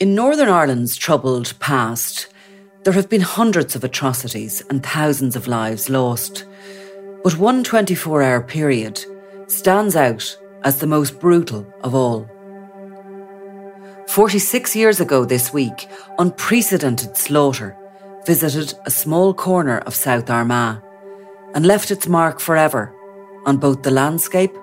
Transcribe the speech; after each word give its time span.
In 0.00 0.14
Northern 0.14 0.48
Ireland's 0.48 0.96
troubled 0.96 1.58
past, 1.58 2.28
there 2.84 2.92
have 2.92 3.08
been 3.08 3.20
hundreds 3.20 3.74
of 3.74 3.82
atrocities 3.82 4.62
and 4.70 4.80
thousands 4.80 5.34
of 5.34 5.48
lives 5.48 5.90
lost. 5.90 6.44
But 7.24 7.36
one 7.36 7.64
24 7.64 8.22
hour 8.22 8.40
period 8.40 9.04
stands 9.48 9.96
out 9.96 10.38
as 10.62 10.78
the 10.78 10.86
most 10.86 11.18
brutal 11.18 11.66
of 11.82 11.96
all. 11.96 12.30
46 14.06 14.76
years 14.76 15.00
ago 15.00 15.24
this 15.24 15.52
week, 15.52 15.88
unprecedented 16.20 17.16
slaughter 17.16 17.76
visited 18.24 18.78
a 18.86 18.92
small 18.92 19.34
corner 19.34 19.78
of 19.78 19.96
South 19.96 20.30
Armagh 20.30 20.80
and 21.56 21.66
left 21.66 21.90
its 21.90 22.06
mark 22.06 22.38
forever 22.38 22.94
on 23.46 23.56
both 23.56 23.82
the 23.82 23.90
landscape 23.90 24.54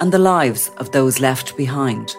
and 0.00 0.12
the 0.12 0.18
lives 0.18 0.70
of 0.78 0.92
those 0.92 1.20
left 1.20 1.58
behind. 1.58 2.16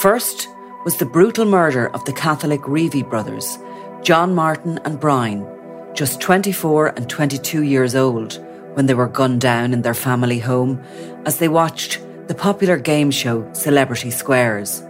First 0.00 0.48
was 0.84 0.98
the 0.98 1.06
brutal 1.06 1.46
murder 1.46 1.88
of 1.88 2.04
the 2.04 2.12
Catholic 2.12 2.60
Reavey 2.62 3.08
brothers, 3.08 3.58
John 4.02 4.34
Martin 4.34 4.78
and 4.84 5.00
Brian, 5.00 5.48
just 5.94 6.20
24 6.20 6.88
and 6.88 7.08
22 7.08 7.62
years 7.62 7.94
old 7.94 8.44
when 8.74 8.84
they 8.84 8.92
were 8.92 9.08
gunned 9.08 9.40
down 9.40 9.72
in 9.72 9.80
their 9.80 9.94
family 9.94 10.38
home 10.38 10.82
as 11.24 11.38
they 11.38 11.48
watched 11.48 11.98
the 12.28 12.34
popular 12.34 12.76
game 12.76 13.10
show 13.10 13.50
Celebrity 13.54 14.10
Squares. 14.10 14.82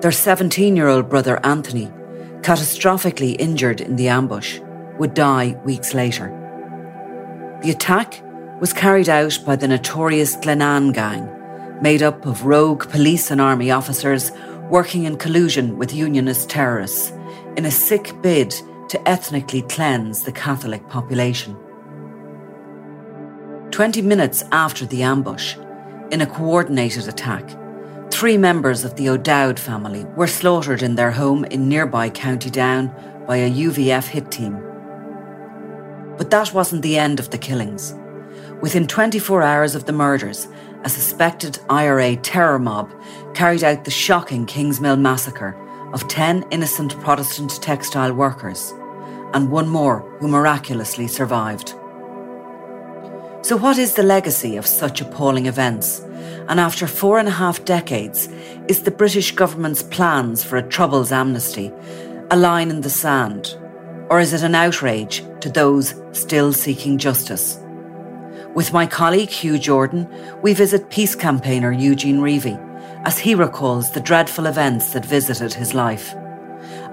Their 0.00 0.12
17 0.12 0.76
year 0.76 0.88
old 0.88 1.10
brother 1.10 1.38
Anthony, 1.44 1.92
catastrophically 2.40 3.36
injured 3.38 3.82
in 3.82 3.96
the 3.96 4.08
ambush, 4.08 4.60
would 4.98 5.12
die 5.12 5.60
weeks 5.66 5.92
later. 5.92 6.28
The 7.62 7.70
attack 7.70 8.22
was 8.60 8.72
carried 8.72 9.10
out 9.10 9.38
by 9.44 9.56
the 9.56 9.68
notorious 9.68 10.36
Glenanne 10.36 10.94
gang, 10.94 11.28
made 11.82 12.02
up 12.02 12.26
of 12.26 12.44
rogue 12.44 12.88
police 12.90 13.30
and 13.30 13.40
army 13.40 13.70
officers 13.70 14.32
working 14.70 15.04
in 15.04 15.16
collusion 15.16 15.76
with 15.78 15.92
unionist 15.92 16.48
terrorists 16.48 17.12
in 17.56 17.64
a 17.64 17.70
sick 17.70 18.14
bid 18.22 18.54
to 18.88 19.08
ethnically 19.08 19.62
cleanse 19.62 20.22
the 20.22 20.32
Catholic 20.32 20.86
population. 20.88 21.56
20 23.70 24.02
minutes 24.02 24.44
after 24.52 24.84
the 24.84 25.02
ambush, 25.02 25.56
in 26.10 26.20
a 26.20 26.26
coordinated 26.26 27.08
attack, 27.08 27.48
three 28.10 28.36
members 28.36 28.84
of 28.84 28.96
the 28.96 29.08
O'Dowd 29.08 29.58
family 29.58 30.04
were 30.16 30.26
slaughtered 30.26 30.82
in 30.82 30.96
their 30.96 31.12
home 31.12 31.44
in 31.46 31.68
nearby 31.68 32.10
County 32.10 32.50
Down 32.50 32.92
by 33.26 33.36
a 33.36 33.50
UVF 33.50 34.08
hit 34.08 34.30
team. 34.30 34.60
But 36.18 36.30
that 36.30 36.52
wasn't 36.52 36.82
the 36.82 36.98
end 36.98 37.20
of 37.20 37.30
the 37.30 37.38
killings. 37.38 37.94
Within 38.60 38.86
24 38.86 39.42
hours 39.42 39.74
of 39.74 39.86
the 39.86 39.92
murders, 39.92 40.48
a 40.84 40.88
suspected 40.88 41.58
IRA 41.68 42.16
terror 42.16 42.58
mob 42.58 42.90
carried 43.34 43.64
out 43.64 43.84
the 43.84 43.90
shocking 43.90 44.46
Kingsmill 44.46 44.98
massacre 44.98 45.56
of 45.92 46.08
10 46.08 46.44
innocent 46.50 46.98
Protestant 47.00 47.60
textile 47.62 48.12
workers, 48.12 48.72
and 49.34 49.50
one 49.50 49.68
more 49.68 50.00
who 50.18 50.28
miraculously 50.28 51.06
survived. 51.06 51.74
So, 53.42 53.56
what 53.56 53.78
is 53.78 53.94
the 53.94 54.02
legacy 54.02 54.56
of 54.56 54.66
such 54.66 55.00
appalling 55.00 55.46
events? 55.46 56.00
And 56.48 56.60
after 56.60 56.86
four 56.86 57.18
and 57.18 57.28
a 57.28 57.32
half 57.32 57.64
decades, 57.64 58.28
is 58.68 58.82
the 58.82 58.90
British 58.90 59.32
government's 59.34 59.82
plans 59.82 60.44
for 60.44 60.56
a 60.56 60.62
Troubles 60.62 61.12
amnesty 61.12 61.72
a 62.30 62.36
line 62.36 62.70
in 62.70 62.80
the 62.82 62.90
sand? 62.90 63.56
Or 64.08 64.20
is 64.20 64.32
it 64.32 64.42
an 64.42 64.54
outrage 64.54 65.24
to 65.40 65.50
those 65.50 65.94
still 66.12 66.52
seeking 66.52 66.98
justice? 66.98 67.59
With 68.54 68.72
my 68.72 68.84
colleague 68.84 69.30
Hugh 69.30 69.58
Jordan, 69.58 70.08
we 70.42 70.54
visit 70.54 70.90
peace 70.90 71.14
campaigner 71.14 71.70
Eugene 71.70 72.18
Reavey 72.18 72.58
as 73.04 73.18
he 73.18 73.36
recalls 73.36 73.92
the 73.92 74.00
dreadful 74.00 74.46
events 74.46 74.92
that 74.92 75.06
visited 75.06 75.54
his 75.54 75.72
life. 75.72 76.14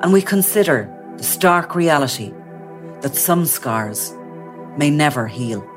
And 0.02 0.14
we 0.14 0.22
consider 0.22 0.88
the 1.18 1.24
stark 1.24 1.74
reality 1.74 2.32
that 3.02 3.16
some 3.16 3.46
scars 3.46 4.14
may 4.78 4.92
never 4.92 5.26
heal. 5.26 5.68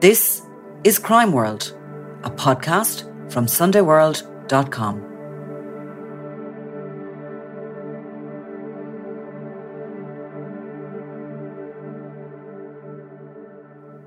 This 0.00 0.42
is 0.84 1.00
Crime 1.00 1.32
World, 1.32 1.76
a 2.22 2.30
podcast 2.30 3.02
from 3.32 3.46
SundayWorld.com. 3.46 5.11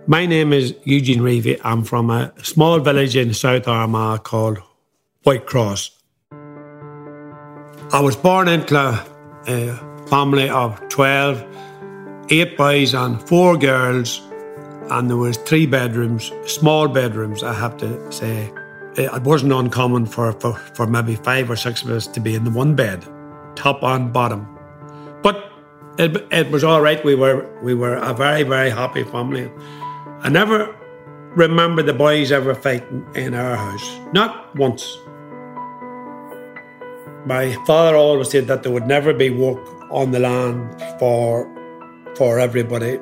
My 0.08 0.28
name 0.28 0.54
is 0.54 0.76
Eugene 0.84 1.22
Reavey. 1.22 1.60
I'm 1.64 1.84
from 1.84 2.12
a 2.12 2.32
small 2.44 2.80
village 2.80 3.16
in 3.16 3.34
South 3.34 3.68
Armagh 3.68 4.24
called 4.24 4.60
Whitecross. 5.26 5.90
I 7.92 8.02
was 8.02 8.16
born 8.16 8.48
into 8.48 8.78
a 8.78 10.08
family 10.08 10.48
of 10.48 10.80
12, 10.90 11.44
eight 12.30 12.56
boys 12.56 12.94
and 12.94 13.20
four 13.28 13.58
girls, 13.58 14.22
and 14.92 15.10
there 15.10 15.18
was 15.18 15.38
three 15.38 15.66
bedrooms, 15.66 16.32
small 16.46 16.88
bedrooms, 16.88 17.42
I 17.42 17.54
have 17.54 17.76
to 17.78 18.12
say. 18.12 18.54
Eh, 18.98 19.10
it 19.12 19.24
wasn't 19.24 19.54
uncommon 19.54 20.06
for, 20.06 20.34
for, 20.34 20.54
for 20.76 20.86
maybe 20.86 21.16
five 21.16 21.50
or 21.50 21.56
six 21.56 21.82
of 21.82 21.90
us 21.90 22.06
to 22.06 22.20
be 22.20 22.36
in 22.36 22.44
the 22.44 22.52
one 22.52 22.76
bed, 22.76 23.04
top 23.56 23.82
and 23.82 24.14
bottom. 24.14 24.48
But 25.24 25.52
it, 25.98 26.28
it 26.32 26.52
was 26.52 26.64
all 26.64 26.82
right. 26.82 27.04
We 27.04 27.16
were, 27.16 27.50
we 27.64 27.74
were 27.74 27.96
a 27.96 28.14
very, 28.14 28.44
very 28.44 28.70
happy 28.70 29.04
family. 29.04 29.50
I 30.26 30.30
never 30.30 30.76
remember 31.36 31.84
the 31.84 31.94
boys 31.94 32.32
ever 32.32 32.56
fighting 32.56 33.06
in 33.14 33.36
our 33.36 33.56
house. 33.56 34.00
Not 34.12 34.56
once. 34.56 34.98
My 37.28 37.54
father 37.68 37.96
always 37.96 38.32
said 38.32 38.48
that 38.48 38.64
there 38.64 38.72
would 38.72 38.88
never 38.88 39.14
be 39.14 39.30
work 39.30 39.62
on 39.92 40.10
the 40.10 40.20
land 40.20 40.82
for 40.98 41.48
for 42.16 42.40
everybody. 42.40 42.98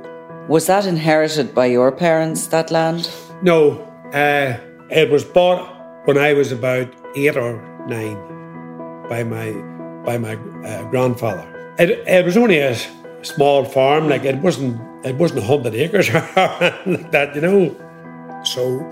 Was 0.49 0.67
that 0.67 0.85
inherited 0.85 1.55
by 1.55 1.67
your 1.67 1.93
parents, 1.93 2.47
that 2.47 2.71
land? 2.71 3.09
No, 3.41 3.79
uh, 4.11 4.57
it 4.89 5.09
was 5.09 5.23
bought 5.23 5.63
when 6.03 6.17
I 6.17 6.33
was 6.33 6.51
about 6.51 6.93
eight 7.15 7.37
or 7.37 7.55
nine 7.87 8.19
by 9.07 9.23
my 9.23 9.53
by 10.03 10.17
my 10.17 10.35
uh, 10.67 10.89
grandfather. 10.89 11.47
It, 11.79 11.89
it 12.05 12.25
was 12.25 12.35
only 12.35 12.57
a 12.57 12.75
small 13.21 13.63
farm, 13.63 14.09
like 14.09 14.25
it 14.25 14.41
wasn't 14.43 14.75
it 15.03 15.15
wasn't 15.15 15.43
hundred 15.43 15.75
acres 15.75 16.11
like 16.13 17.11
that, 17.11 17.31
you 17.35 17.41
know. 17.41 18.41
So 18.45 18.89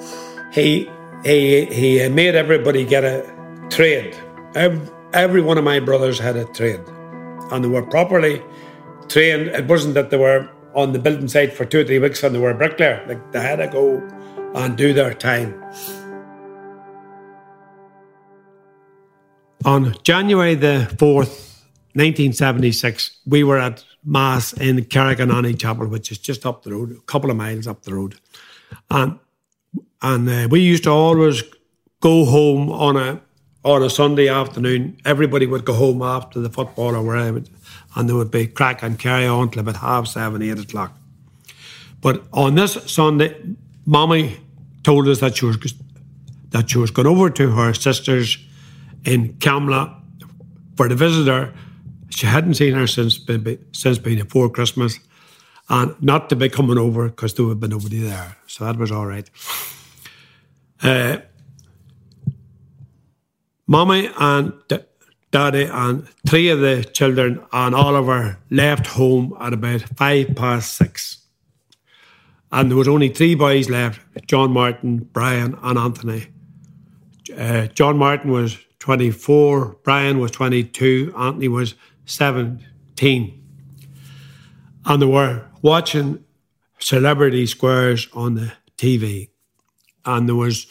he 0.51 0.89
he 1.23 1.65
he 1.65 2.09
made 2.09 2.35
everybody 2.35 2.85
get 2.85 3.03
a 3.03 3.25
trade. 3.69 4.15
Every, 4.55 4.87
every 5.13 5.41
one 5.41 5.57
of 5.57 5.63
my 5.63 5.79
brothers 5.79 6.19
had 6.19 6.35
a 6.35 6.45
trade, 6.45 6.81
and 7.51 7.63
they 7.63 7.69
were 7.69 7.83
properly 7.83 8.41
trained. 9.07 9.47
It 9.47 9.67
wasn't 9.67 9.93
that 9.95 10.09
they 10.09 10.17
were 10.17 10.49
on 10.73 10.93
the 10.93 10.99
building 10.99 11.27
site 11.27 11.53
for 11.53 11.65
two 11.65 11.81
or 11.81 11.83
three 11.83 11.99
weeks 11.99 12.23
and 12.23 12.33
they 12.33 12.39
were 12.39 12.51
a 12.51 12.55
bricklayer. 12.55 13.03
Like 13.07 13.31
they 13.31 13.41
had 13.41 13.57
to 13.57 13.67
go 13.67 13.97
and 14.55 14.77
do 14.77 14.93
their 14.93 15.13
time. 15.13 15.61
On 19.65 19.95
January 20.03 20.55
the 20.55 20.87
4th, 20.97 21.51
1976, 21.93 23.19
we 23.27 23.43
were 23.43 23.59
at 23.59 23.83
Mass 24.03 24.53
in 24.53 24.77
Carriganani 24.77 25.59
Chapel, 25.59 25.87
which 25.87 26.11
is 26.11 26.17
just 26.17 26.45
up 26.45 26.63
the 26.63 26.71
road, 26.71 26.91
a 26.91 27.01
couple 27.01 27.29
of 27.29 27.37
miles 27.37 27.67
up 27.67 27.83
the 27.83 27.93
road. 27.93 28.15
And 28.89 29.19
and 30.01 30.27
uh, 30.27 30.47
we 30.49 30.61
used 30.61 30.83
to 30.83 30.89
always 30.89 31.43
go 31.99 32.25
home 32.25 32.71
on 32.71 32.97
a 32.97 33.21
on 33.63 33.83
a 33.83 33.89
Sunday 33.89 34.27
afternoon. 34.27 34.97
Everybody 35.05 35.45
would 35.45 35.65
go 35.65 35.73
home 35.73 36.01
after 36.01 36.39
the 36.39 36.49
football 36.49 36.95
or 36.95 37.03
wherever, 37.03 37.43
and 37.95 38.09
there 38.09 38.15
would 38.15 38.31
be 38.31 38.47
crack 38.47 38.81
and 38.81 38.97
carry 38.97 39.27
on 39.27 39.51
till 39.51 39.61
about 39.61 39.77
half 39.77 40.07
seven, 40.07 40.41
eight 40.41 40.59
o'clock. 40.59 40.97
But 42.01 42.23
on 42.33 42.55
this 42.55 42.73
Sunday, 42.91 43.35
Mommy 43.85 44.39
told 44.83 45.07
us 45.07 45.19
that 45.19 45.37
she 45.37 45.45
was 45.45 45.57
that 46.49 46.69
she 46.69 46.79
was 46.79 46.91
going 46.91 47.07
over 47.07 47.29
to 47.29 47.51
her 47.51 47.73
sister's 47.73 48.37
in 49.05 49.33
Camlough 49.35 49.95
for 50.75 50.87
the 50.89 50.95
visitor. 50.95 51.53
She 52.11 52.27
hadn't 52.27 52.55
seen 52.55 52.73
her 52.73 52.87
since 52.87 53.19
since 53.71 53.97
being 53.97 54.19
before 54.19 54.49
Christmas, 54.49 54.99
and 55.69 55.95
not 56.01 56.29
to 56.29 56.35
be 56.35 56.49
coming 56.49 56.77
over 56.77 57.09
because 57.09 57.33
there 57.33 57.45
would 57.45 57.59
be 57.59 57.67
nobody 57.67 57.99
there. 57.99 58.37
So 58.47 58.65
that 58.65 58.77
was 58.77 58.91
all 58.91 59.05
right. 59.05 59.29
Uh, 60.83 61.17
Mommy 63.67 64.09
and 64.19 64.53
D- 64.67 64.79
Daddy 65.31 65.63
and 65.63 66.07
three 66.27 66.49
of 66.49 66.59
the 66.59 66.83
children 66.83 67.41
and 67.53 67.73
Oliver 67.73 68.37
left 68.49 68.87
home 68.87 69.35
at 69.39 69.53
about 69.53 69.81
five 69.95 70.35
past 70.35 70.73
six. 70.73 71.19
And 72.51 72.69
there 72.69 72.77
was 72.77 72.89
only 72.89 73.07
three 73.07 73.35
boys 73.35 73.69
left 73.69 74.01
John 74.27 74.51
Martin, 74.51 74.97
Brian, 75.13 75.57
and 75.63 75.79
Anthony. 75.79 76.27
Uh, 77.37 77.67
John 77.67 77.97
Martin 77.97 78.31
was 78.31 78.57
24, 78.79 79.77
Brian 79.83 80.19
was 80.19 80.31
22, 80.31 81.13
Anthony 81.17 81.47
was 81.47 81.75
17. 82.11 83.43
And 84.85 85.01
they 85.01 85.05
were 85.05 85.45
watching 85.61 86.23
Celebrity 86.79 87.45
Squares 87.45 88.07
on 88.13 88.35
the 88.35 88.53
TV. 88.77 89.29
And 90.05 90.27
there 90.27 90.35
was 90.35 90.67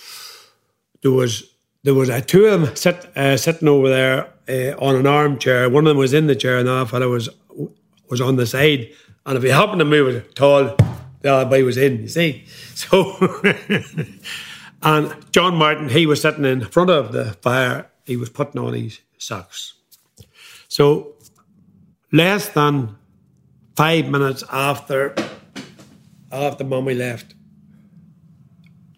there 1.03 1.13
was 1.13 1.55
there 1.83 1.95
was 1.95 2.11
uh, 2.11 2.21
two 2.21 2.47
of 2.47 2.61
them 2.61 2.77
sit, 2.77 3.17
uh, 3.17 3.37
sitting 3.37 3.69
over 3.69 3.89
there 3.89 4.33
uh, 4.49 4.77
on 4.79 4.97
an 4.97 5.07
armchair. 5.07 5.69
One 5.71 5.87
of 5.87 5.91
them 5.91 5.97
was 5.97 6.13
in 6.13 6.27
the 6.27 6.37
chair, 6.37 6.59
and 6.59 6.69
the 6.69 6.73
other 6.73 6.91
fellow 6.91 7.11
was 7.11 7.29
was 8.11 8.21
on 8.21 8.37
the 8.37 8.47
side. 8.47 8.91
And 9.25 9.37
if 9.37 9.43
he 9.43 9.51
happened 9.51 9.79
to 9.79 9.85
move 9.85 10.09
it 10.09 10.27
at 10.31 10.41
all, 10.41 10.77
the 11.21 11.33
other 11.33 11.49
boy 11.49 11.65
was 11.65 11.77
in. 11.77 12.03
You 12.03 12.09
see, 12.09 12.45
so 12.75 13.17
and 14.83 15.15
John 15.33 15.55
Martin, 15.57 15.89
he 15.89 16.07
was 16.07 16.21
sitting 16.21 16.45
in 16.45 16.63
front 16.63 16.91
of 16.91 17.13
the 17.13 17.33
fire. 17.41 17.89
He 18.05 18.17
was 18.17 18.29
putting 18.29 18.61
on 18.61 18.75
his 18.75 19.01
socks. 19.17 19.75
So 20.69 21.15
less 22.13 22.49
than 22.49 22.97
five 23.77 24.09
minutes 24.09 24.45
after 24.51 25.15
after 26.33 26.65
mommy 26.65 26.95
left, 26.95 27.35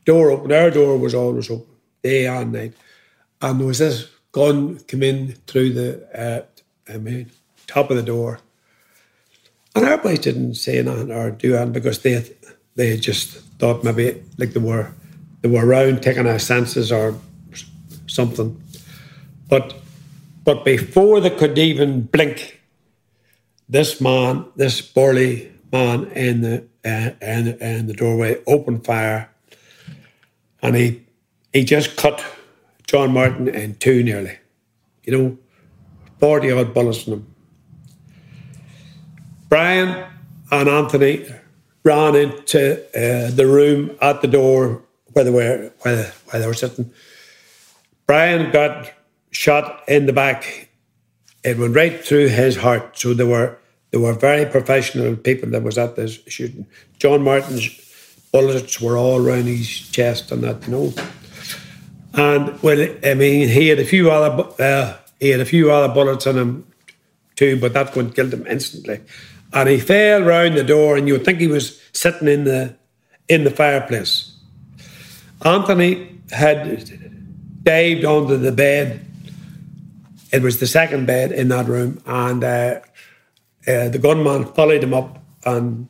door 0.05 0.31
open. 0.31 0.53
Our 0.53 0.71
door 0.71 0.99
was 0.99 1.15
always 1.15 1.51
open, 1.51 1.75
day 2.03 2.27
and 2.27 2.53
night, 2.53 2.75
and 3.41 3.61
there 3.61 3.67
was 3.67 3.79
this 3.79 4.09
gun 4.33 4.79
come 4.81 5.03
in 5.03 5.33
through 5.47 5.73
the 5.73 6.19
uh, 6.19 6.93
I 6.93 6.99
mean 6.99 7.31
top 7.67 7.91
of 7.91 7.97
the 7.97 8.03
door, 8.03 8.41
and 9.75 9.85
our 9.85 9.99
boys 9.99 10.19
didn't 10.19 10.55
say 10.55 10.83
nothing 10.83 11.11
or 11.11 11.31
do 11.31 11.55
anything 11.55 11.73
because 11.73 12.01
they 12.01 12.31
they 12.75 12.97
just 12.97 13.39
thought 13.59 13.85
maybe 13.85 14.23
like 14.39 14.53
they 14.53 14.61
were 14.61 14.93
they 15.41 15.49
were 15.49 15.67
around 15.67 16.03
taking 16.03 16.27
our 16.27 16.39
senses 16.39 16.93
or 16.93 17.15
something, 18.07 18.61
but 19.49 19.75
but 20.45 20.65
before 20.65 21.21
they 21.21 21.31
could 21.31 21.57
even 21.57 22.03
blink, 22.03 22.62
this 23.69 24.01
man, 24.01 24.47
this 24.57 24.81
burly 24.81 25.53
man 25.73 26.05
in 26.13 26.41
the 26.43 26.65
uh, 26.85 27.11
in, 27.21 27.49
in 27.61 27.87
the 27.87 27.95
doorway 27.95 28.43
opened 28.47 28.85
fire, 28.85 29.31
and 30.61 30.77
he 30.77 31.03
he 31.53 31.65
just 31.65 31.97
cut 31.97 32.25
John 32.87 33.13
Martin 33.13 33.49
in 33.49 33.77
two 33.77 34.03
nearly, 34.03 34.39
you 35.05 35.17
know, 35.17 35.39
forty 36.19 36.51
odd 36.51 36.75
bullets 36.75 37.07
in 37.07 37.15
him. 37.15 37.35
Brian 39.49 40.05
and 40.51 40.69
Anthony 40.69 41.27
ran 41.85 42.15
into 42.15 42.79
uh, 42.97 43.31
the 43.31 43.47
room 43.47 43.97
at 44.01 44.21
the 44.21 44.29
door 44.29 44.83
where 45.13 45.25
they 45.25 45.31
were 45.31 45.73
where, 45.81 46.07
where 46.07 46.41
they 46.41 46.47
were 46.47 46.55
sitting. 46.55 46.91
Brian 48.07 48.51
got 48.51 48.93
shot 49.31 49.83
in 49.89 50.07
the 50.07 50.13
back. 50.13 50.69
It 51.45 51.59
went 51.59 51.75
right 51.75 52.05
through 52.05 52.29
his 52.29 52.57
heart. 52.57 52.99
So 52.99 53.15
they 53.15 53.25
were 53.25 53.59
they 53.91 53.99
were 53.99 54.15
very 54.15 54.47
professional 54.47 55.17
people 55.17 55.51
that 55.51 55.63
was 55.63 55.77
at 55.79 55.97
this 55.97 56.19
shooting. 56.27 56.67
John 56.99 57.23
Martin's 57.23 57.69
bullets 58.33 58.81
were 58.81 58.97
all 58.97 59.25
around 59.25 59.45
his 59.45 59.69
chest 59.91 60.33
and 60.33 60.43
that, 60.45 60.67
you 60.67 60.73
know. 60.73 60.95
And 62.15 62.63
well, 62.63 62.89
I 63.05 63.15
mean, 63.15 63.49
he 63.49 63.69
had 63.69 63.79
a 63.79 63.85
few 63.85 64.11
other 64.11 64.49
uh, 64.59 64.97
he 65.21 65.31
had 65.31 65.41
a 65.41 65.45
few 65.45 65.71
other 65.71 65.93
bullets 65.93 66.27
in 66.27 66.37
him 66.37 66.67
too, 67.37 67.59
but 67.61 67.73
that 67.75 67.95
one 67.95 68.13
killed 68.13 68.33
him 68.33 68.47
instantly. 68.47 69.01
And 69.53 69.69
he 69.69 69.79
fell 69.79 70.23
round 70.23 70.57
the 70.57 70.65
door, 70.65 70.97
and 70.97 71.07
you 71.07 71.15
would 71.15 71.25
think 71.25 71.39
he 71.39 71.47
was 71.47 71.81
sitting 71.93 72.29
in 72.29 72.45
the 72.45 72.75
in 73.29 73.45
the 73.45 73.51
fireplace. 73.51 74.35
Anthony 75.45 76.21
had 76.31 77.63
dived 77.63 78.05
onto 78.05 78.37
the 78.37 78.53
bed 78.53 79.05
it 80.33 80.43
was 80.43 80.61
the 80.61 80.67
second 80.67 81.07
bed 81.07 81.33
in 81.33 81.49
that 81.49 81.67
room, 81.67 82.03
and 82.07 82.43
uh, 82.43 82.81
uh, 83.67 83.89
the 83.89 83.99
gunman 84.01 84.47
followed 84.47 84.83
him 84.83 84.95
up 84.95 85.23
and 85.45 85.89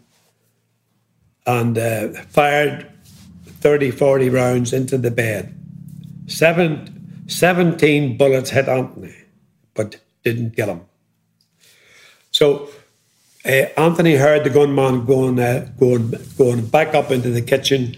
and 1.47 1.77
uh, 1.77 2.09
fired 2.29 2.89
30, 3.45 3.91
40 3.91 4.31
rounds 4.31 4.73
into 4.73 4.97
the 4.97 5.11
bed. 5.11 5.59
Seven, 6.27 7.25
17 7.27 8.17
bullets 8.17 8.51
hit 8.51 8.69
Anthony, 8.69 9.15
but 9.75 10.01
didn't 10.23 10.55
kill 10.55 10.69
him. 10.69 10.81
So 12.31 12.69
uh, 13.45 13.67
Anthony 13.77 14.15
heard 14.15 14.45
the 14.45 14.51
gunman 14.51 15.05
going, 15.05 15.41
uh, 15.41 15.69
going, 15.79 16.15
going 16.39 16.67
back 16.67 16.95
up 16.95 17.11
into 17.11 17.31
the 17.31 17.43
kitchen 17.43 17.97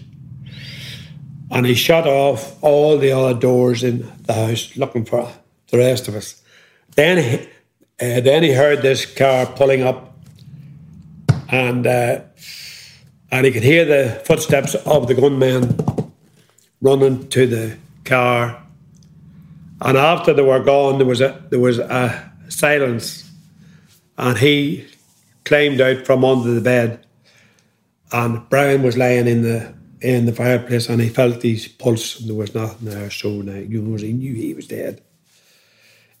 and 1.51 1.65
he 1.65 1.75
shut 1.75 2.07
off 2.07 2.61
all 2.63 2.97
the 2.97 3.11
other 3.11 3.39
doors 3.39 3.83
in 3.83 4.11
the 4.23 4.33
house 4.33 4.75
looking 4.75 5.05
for 5.05 5.31
the 5.69 5.77
rest 5.77 6.07
of 6.07 6.15
us. 6.15 6.41
Then 6.95 7.17
he, 7.17 7.47
uh, 7.99 8.21
then 8.21 8.43
he 8.43 8.53
heard 8.53 8.81
this 8.81 9.05
car 9.05 9.45
pulling 9.45 9.83
up, 9.83 10.17
and 11.49 11.85
uh, 11.85 12.21
and 13.31 13.45
he 13.45 13.51
could 13.51 13.63
hear 13.63 13.85
the 13.85 14.21
footsteps 14.25 14.75
of 14.75 15.07
the 15.07 15.13
gunmen 15.13 15.77
running 16.81 17.27
to 17.29 17.47
the 17.47 17.77
car. 18.03 18.61
And 19.81 19.97
after 19.97 20.33
they 20.33 20.41
were 20.41 20.63
gone, 20.63 20.97
there 20.97 21.07
was 21.07 21.21
a 21.21 21.43
there 21.49 21.59
was 21.59 21.79
a 21.79 22.31
silence, 22.49 23.29
and 24.17 24.37
he 24.37 24.87
climbed 25.43 25.81
out 25.81 26.05
from 26.05 26.23
under 26.23 26.53
the 26.53 26.61
bed, 26.61 27.05
and 28.11 28.47
Brian 28.49 28.83
was 28.83 28.97
lying 28.97 29.27
in 29.27 29.41
the 29.41 29.73
in 30.01 30.25
the 30.25 30.33
fireplace, 30.33 30.87
and 30.89 31.01
he 31.01 31.09
felt 31.09 31.41
his 31.41 31.67
pulse, 31.67 32.19
and 32.19 32.29
there 32.29 32.37
was 32.37 32.55
nothing 32.55 32.87
there. 32.89 33.09
So 33.09 33.29
now 33.29 33.57
you 33.57 33.81
know 33.81 33.97
he 33.97 34.13
knew 34.13 34.33
he 34.33 34.53
was 34.53 34.67
dead. 34.67 35.01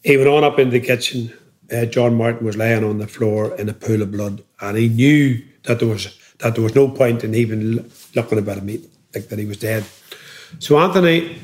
He 0.05 0.17
went 0.17 0.29
on 0.29 0.43
up 0.43 0.59
in 0.59 0.69
the 0.69 0.79
kitchen. 0.79 1.33
Uh, 1.71 1.85
John 1.85 2.13
Martin 2.13 2.45
was 2.45 2.55
laying 2.55 2.83
on 2.83 2.99
the 2.99 3.07
floor 3.07 3.55
in 3.55 3.67
a 3.67 3.73
pool 3.73 4.03
of 4.03 4.11
blood, 4.11 4.43
and 4.61 4.77
he 4.77 4.87
knew 4.87 5.43
that 5.63 5.79
there 5.79 5.87
was 5.87 6.15
that 6.37 6.53
there 6.53 6.63
was 6.63 6.75
no 6.75 6.87
point 6.87 7.23
in 7.23 7.33
even 7.33 7.89
looking 8.13 8.37
about 8.37 8.57
him, 8.57 8.67
like 9.15 9.29
that 9.29 9.39
he 9.39 9.45
was 9.45 9.57
dead. 9.57 9.83
So 10.59 10.77
Anthony 10.77 11.39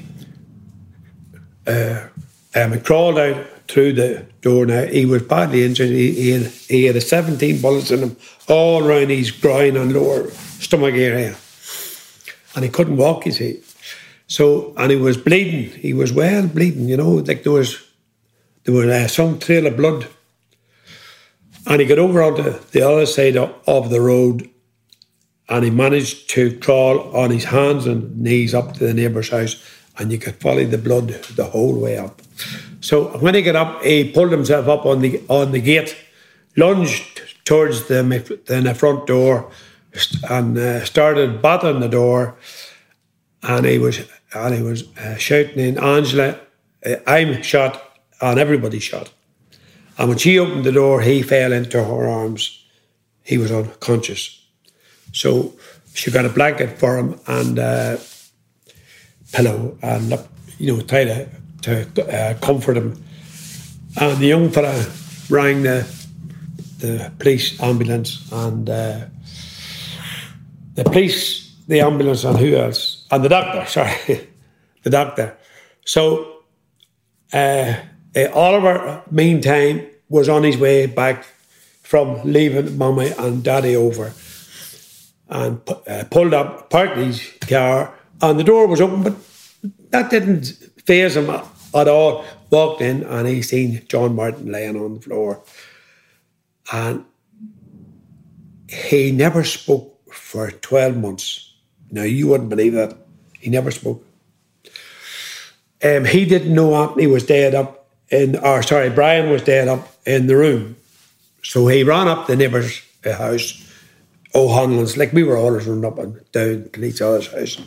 uh, 1.65 2.05
um, 2.53 2.79
crawled 2.81 3.17
out 3.17 3.47
through 3.67 3.93
the 3.93 4.27
door. 4.41 4.67
Now 4.67 4.83
he 4.83 5.07
was 5.07 5.23
badly 5.23 5.65
injured. 5.65 5.89
He, 5.89 6.11
he, 6.11 6.29
had, 6.31 6.51
he 6.51 6.85
had 6.85 6.95
a 6.95 7.01
17 7.01 7.61
bullets 7.61 7.89
in 7.89 7.99
him 7.99 8.15
all 8.47 8.85
around 8.85 9.09
his 9.09 9.31
groin 9.31 9.75
and 9.75 9.91
lower 9.91 10.29
stomach 10.59 10.93
area, 10.93 11.35
and 12.53 12.63
he 12.63 12.69
couldn't 12.69 12.97
walk. 12.97 13.25
You 13.25 13.31
see, 13.31 13.63
so 14.27 14.75
and 14.77 14.91
he 14.91 14.97
was 14.97 15.17
bleeding. 15.17 15.71
He 15.79 15.93
was 15.93 16.13
well 16.13 16.45
bleeding. 16.45 16.87
You 16.87 16.97
know, 16.97 17.13
like 17.13 17.41
there 17.41 17.53
was 17.53 17.87
there 18.63 18.75
was 18.75 18.85
uh, 18.85 19.07
some 19.07 19.39
trail 19.39 19.67
of 19.67 19.77
blood. 19.77 20.07
And 21.67 21.79
he 21.79 21.87
got 21.87 21.99
over 21.99 22.21
onto 22.21 22.43
the 22.71 22.81
other 22.81 23.05
side 23.05 23.37
of, 23.37 23.53
of 23.67 23.89
the 23.89 24.01
road 24.01 24.49
and 25.47 25.65
he 25.65 25.69
managed 25.69 26.29
to 26.31 26.57
crawl 26.59 27.15
on 27.15 27.29
his 27.29 27.43
hands 27.45 27.85
and 27.85 28.17
knees 28.19 28.53
up 28.53 28.73
to 28.73 28.85
the 28.85 28.93
neighbour's 28.93 29.29
house 29.29 29.63
and 29.97 30.11
you 30.11 30.17
could 30.17 30.35
follow 30.35 30.63
the 30.65 30.77
blood 30.77 31.09
the 31.09 31.45
whole 31.45 31.77
way 31.77 31.97
up. 31.97 32.21
So 32.79 33.17
when 33.19 33.35
he 33.35 33.41
got 33.41 33.55
up, 33.55 33.83
he 33.83 34.11
pulled 34.11 34.31
himself 34.31 34.67
up 34.67 34.85
on 34.85 35.01
the 35.01 35.21
on 35.27 35.51
the 35.51 35.61
gate, 35.61 35.95
lunged 36.55 37.21
towards 37.45 37.87
the, 37.87 38.01
the 38.45 38.73
front 38.73 39.07
door 39.07 39.51
and 40.29 40.57
uh, 40.57 40.85
started 40.85 41.41
battering 41.41 41.81
the 41.81 41.89
door. 41.89 42.35
And 43.43 43.65
he 43.65 43.77
was 43.77 43.99
and 44.33 44.55
he 44.55 44.61
was 44.61 44.87
uh, 44.97 45.17
shouting 45.17 45.59
in 45.59 45.77
Angela, 45.77 46.39
uh, 46.85 46.95
I'm 47.05 47.41
shot, 47.43 47.90
and 48.21 48.39
everybody 48.39 48.79
shot. 48.79 49.11
And 49.97 50.09
when 50.09 50.17
she 50.17 50.39
opened 50.39 50.63
the 50.63 50.71
door, 50.71 51.01
he 51.01 51.21
fell 51.21 51.51
into 51.51 51.83
her 51.83 52.07
arms. 52.07 52.63
He 53.23 53.37
was 53.37 53.51
unconscious. 53.51 54.43
So 55.13 55.53
she 55.93 56.11
got 56.11 56.25
a 56.25 56.29
blanket 56.29 56.79
for 56.79 56.97
him 56.97 57.19
and 57.27 57.59
a 57.59 57.99
pillow 59.33 59.77
and 59.81 60.17
you 60.57 60.75
know 60.75 60.81
tried 60.81 61.29
to, 61.63 61.85
to 61.85 62.13
uh, 62.13 62.33
comfort 62.39 62.77
him. 62.77 63.03
And 63.99 64.17
the 64.19 64.27
young 64.27 64.49
fella 64.49 64.85
rang 65.29 65.63
the 65.63 65.85
the 66.79 67.11
police 67.19 67.61
ambulance 67.61 68.31
and 68.31 68.69
uh, 68.69 69.05
the 70.73 70.83
police, 70.83 71.53
the 71.67 71.81
ambulance, 71.81 72.23
and 72.23 72.37
who 72.37 72.55
else? 72.55 73.05
And 73.11 73.23
the 73.23 73.29
doctor. 73.29 73.65
Sorry, 73.69 74.29
the 74.83 74.89
doctor. 74.89 75.37
So 75.85 76.43
uh, 77.33 77.75
uh, 78.15 78.29
Oliver, 78.33 79.03
meantime, 79.09 79.87
was 80.09 80.27
on 80.27 80.43
his 80.43 80.57
way 80.57 80.85
back 80.85 81.25
from 81.81 82.21
leaving 82.23 82.77
mummy 82.77 83.11
and 83.17 83.43
daddy 83.43 83.75
over 83.75 84.13
and 85.29 85.61
uh, 85.87 86.03
pulled 86.11 86.33
up, 86.33 86.69
parked 86.69 86.97
his 86.97 87.33
car, 87.47 87.93
and 88.21 88.39
the 88.39 88.43
door 88.43 88.67
was 88.67 88.81
open, 88.81 89.01
but 89.03 89.15
that 89.89 90.09
didn't 90.09 90.47
faze 90.85 91.15
him 91.15 91.29
at 91.29 91.87
all. 91.87 92.25
Walked 92.49 92.81
in 92.81 93.03
and 93.03 93.27
he 93.27 93.41
seen 93.41 93.85
John 93.87 94.15
Martin 94.15 94.51
laying 94.51 94.75
on 94.75 94.95
the 94.95 95.01
floor. 95.01 95.41
And 96.71 97.05
he 98.67 99.11
never 99.11 99.43
spoke 99.43 100.13
for 100.13 100.51
12 100.51 100.97
months. 100.97 101.53
Now, 101.89 102.03
you 102.03 102.27
wouldn't 102.27 102.49
believe 102.49 102.73
that. 102.73 102.95
He 103.39 103.49
never 103.49 103.71
spoke. 103.71 104.05
Um, 105.83 106.05
he 106.05 106.25
didn't 106.25 106.53
know 106.53 106.75
Anthony 106.75 107.07
was 107.07 107.25
dead 107.25 107.55
up 107.55 107.80
in, 108.11 108.37
or 108.37 108.61
sorry, 108.61 108.89
Brian 108.89 109.29
was 109.29 109.41
dead 109.41 109.67
up 109.67 109.87
in 110.05 110.27
the 110.27 110.35
room. 110.35 110.75
So 111.43 111.67
he 111.67 111.83
ran 111.83 112.07
up 112.07 112.27
the 112.27 112.35
neighbour's 112.35 112.81
uh, 113.05 113.13
house, 113.13 113.67
O'Hanlon's, 114.35 114.97
like 114.97 115.13
we 115.13 115.23
were 115.23 115.37
always 115.37 115.65
running 115.65 115.85
up 115.85 115.97
and 115.97 116.31
down 116.31 116.69
to 116.71 116.85
each 116.85 117.01
other's 117.01 117.31
house. 117.31 117.59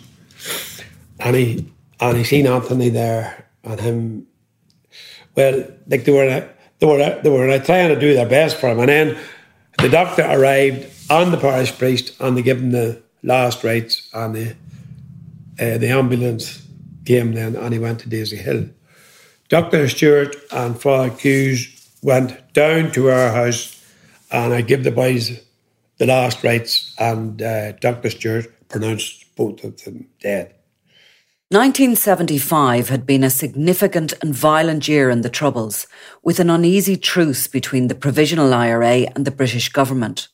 And 1.19 1.35
he 1.35 1.73
and 2.01 2.17
he 2.17 2.25
seen 2.25 2.47
Anthony 2.47 2.91
there 2.91 3.47
and 3.65 3.81
him. 3.81 4.27
Well, 5.35 5.67
like 5.89 6.05
they 6.05 6.13
were 6.13 6.49
they 6.79 6.87
were 6.87 7.21
they 7.23 7.31
were 7.31 7.59
trying 7.59 7.89
to 7.89 7.99
do 7.99 8.15
their 8.15 8.29
best 8.29 8.57
for 8.57 8.69
him, 8.69 8.81
and 8.81 8.89
then 8.89 9.19
the 9.79 9.89
doctor 9.89 10.23
arrived 10.23 10.87
and 11.11 11.33
the 11.33 11.39
parish 11.39 11.77
priest, 11.77 12.15
and 12.21 12.37
they 12.37 12.43
gave 12.43 12.59
him 12.59 12.71
the 12.71 13.03
last 13.23 13.65
rites, 13.65 14.09
and 14.13 14.35
the 14.35 14.51
uh, 15.59 15.79
the 15.79 15.89
ambulance 15.89 16.67
came 17.05 17.33
then, 17.33 17.57
and 17.57 17.73
he 17.73 17.79
went 17.79 18.01
to 18.01 18.09
Daisy-Hill. 18.09 18.69
Dr. 19.49 19.89
Stewart 19.89 20.37
and 20.51 20.81
Father 20.81 21.15
Hughes 21.15 21.69
went 22.03 22.53
down 22.55 22.93
to 22.93 23.11
our 23.11 23.31
house 23.31 23.75
and 24.35 24.53
I 24.53 24.63
gave 24.63 24.85
the 24.85 24.91
boys 24.91 25.41
the 25.99 26.07
last 26.07 26.43
rites, 26.43 26.93
and 26.99 27.41
uh, 27.41 27.73
Dr. 27.73 28.11
Stewart 28.11 28.69
pronounced 28.69 29.25
both 29.37 29.63
of 29.63 29.81
them 29.85 30.09
dead. 30.21 30.55
1975 31.51 32.89
had 32.89 33.07
been 33.07 33.23
a 33.23 33.31
significant 33.31 34.13
and 34.21 34.35
violent 34.35 34.89
year 34.89 35.09
in 35.09 35.21
the 35.21 35.31
Troubles, 35.31 35.87
with 36.23 36.41
an 36.41 36.51
uneasy 36.51 36.97
truce 36.97 37.47
between 37.47 37.87
the 37.87 37.95
Provisional 37.95 38.53
IRA 38.53 39.07
and 39.15 39.25
the 39.25 39.31
British 39.31 39.69
government. 39.69 40.29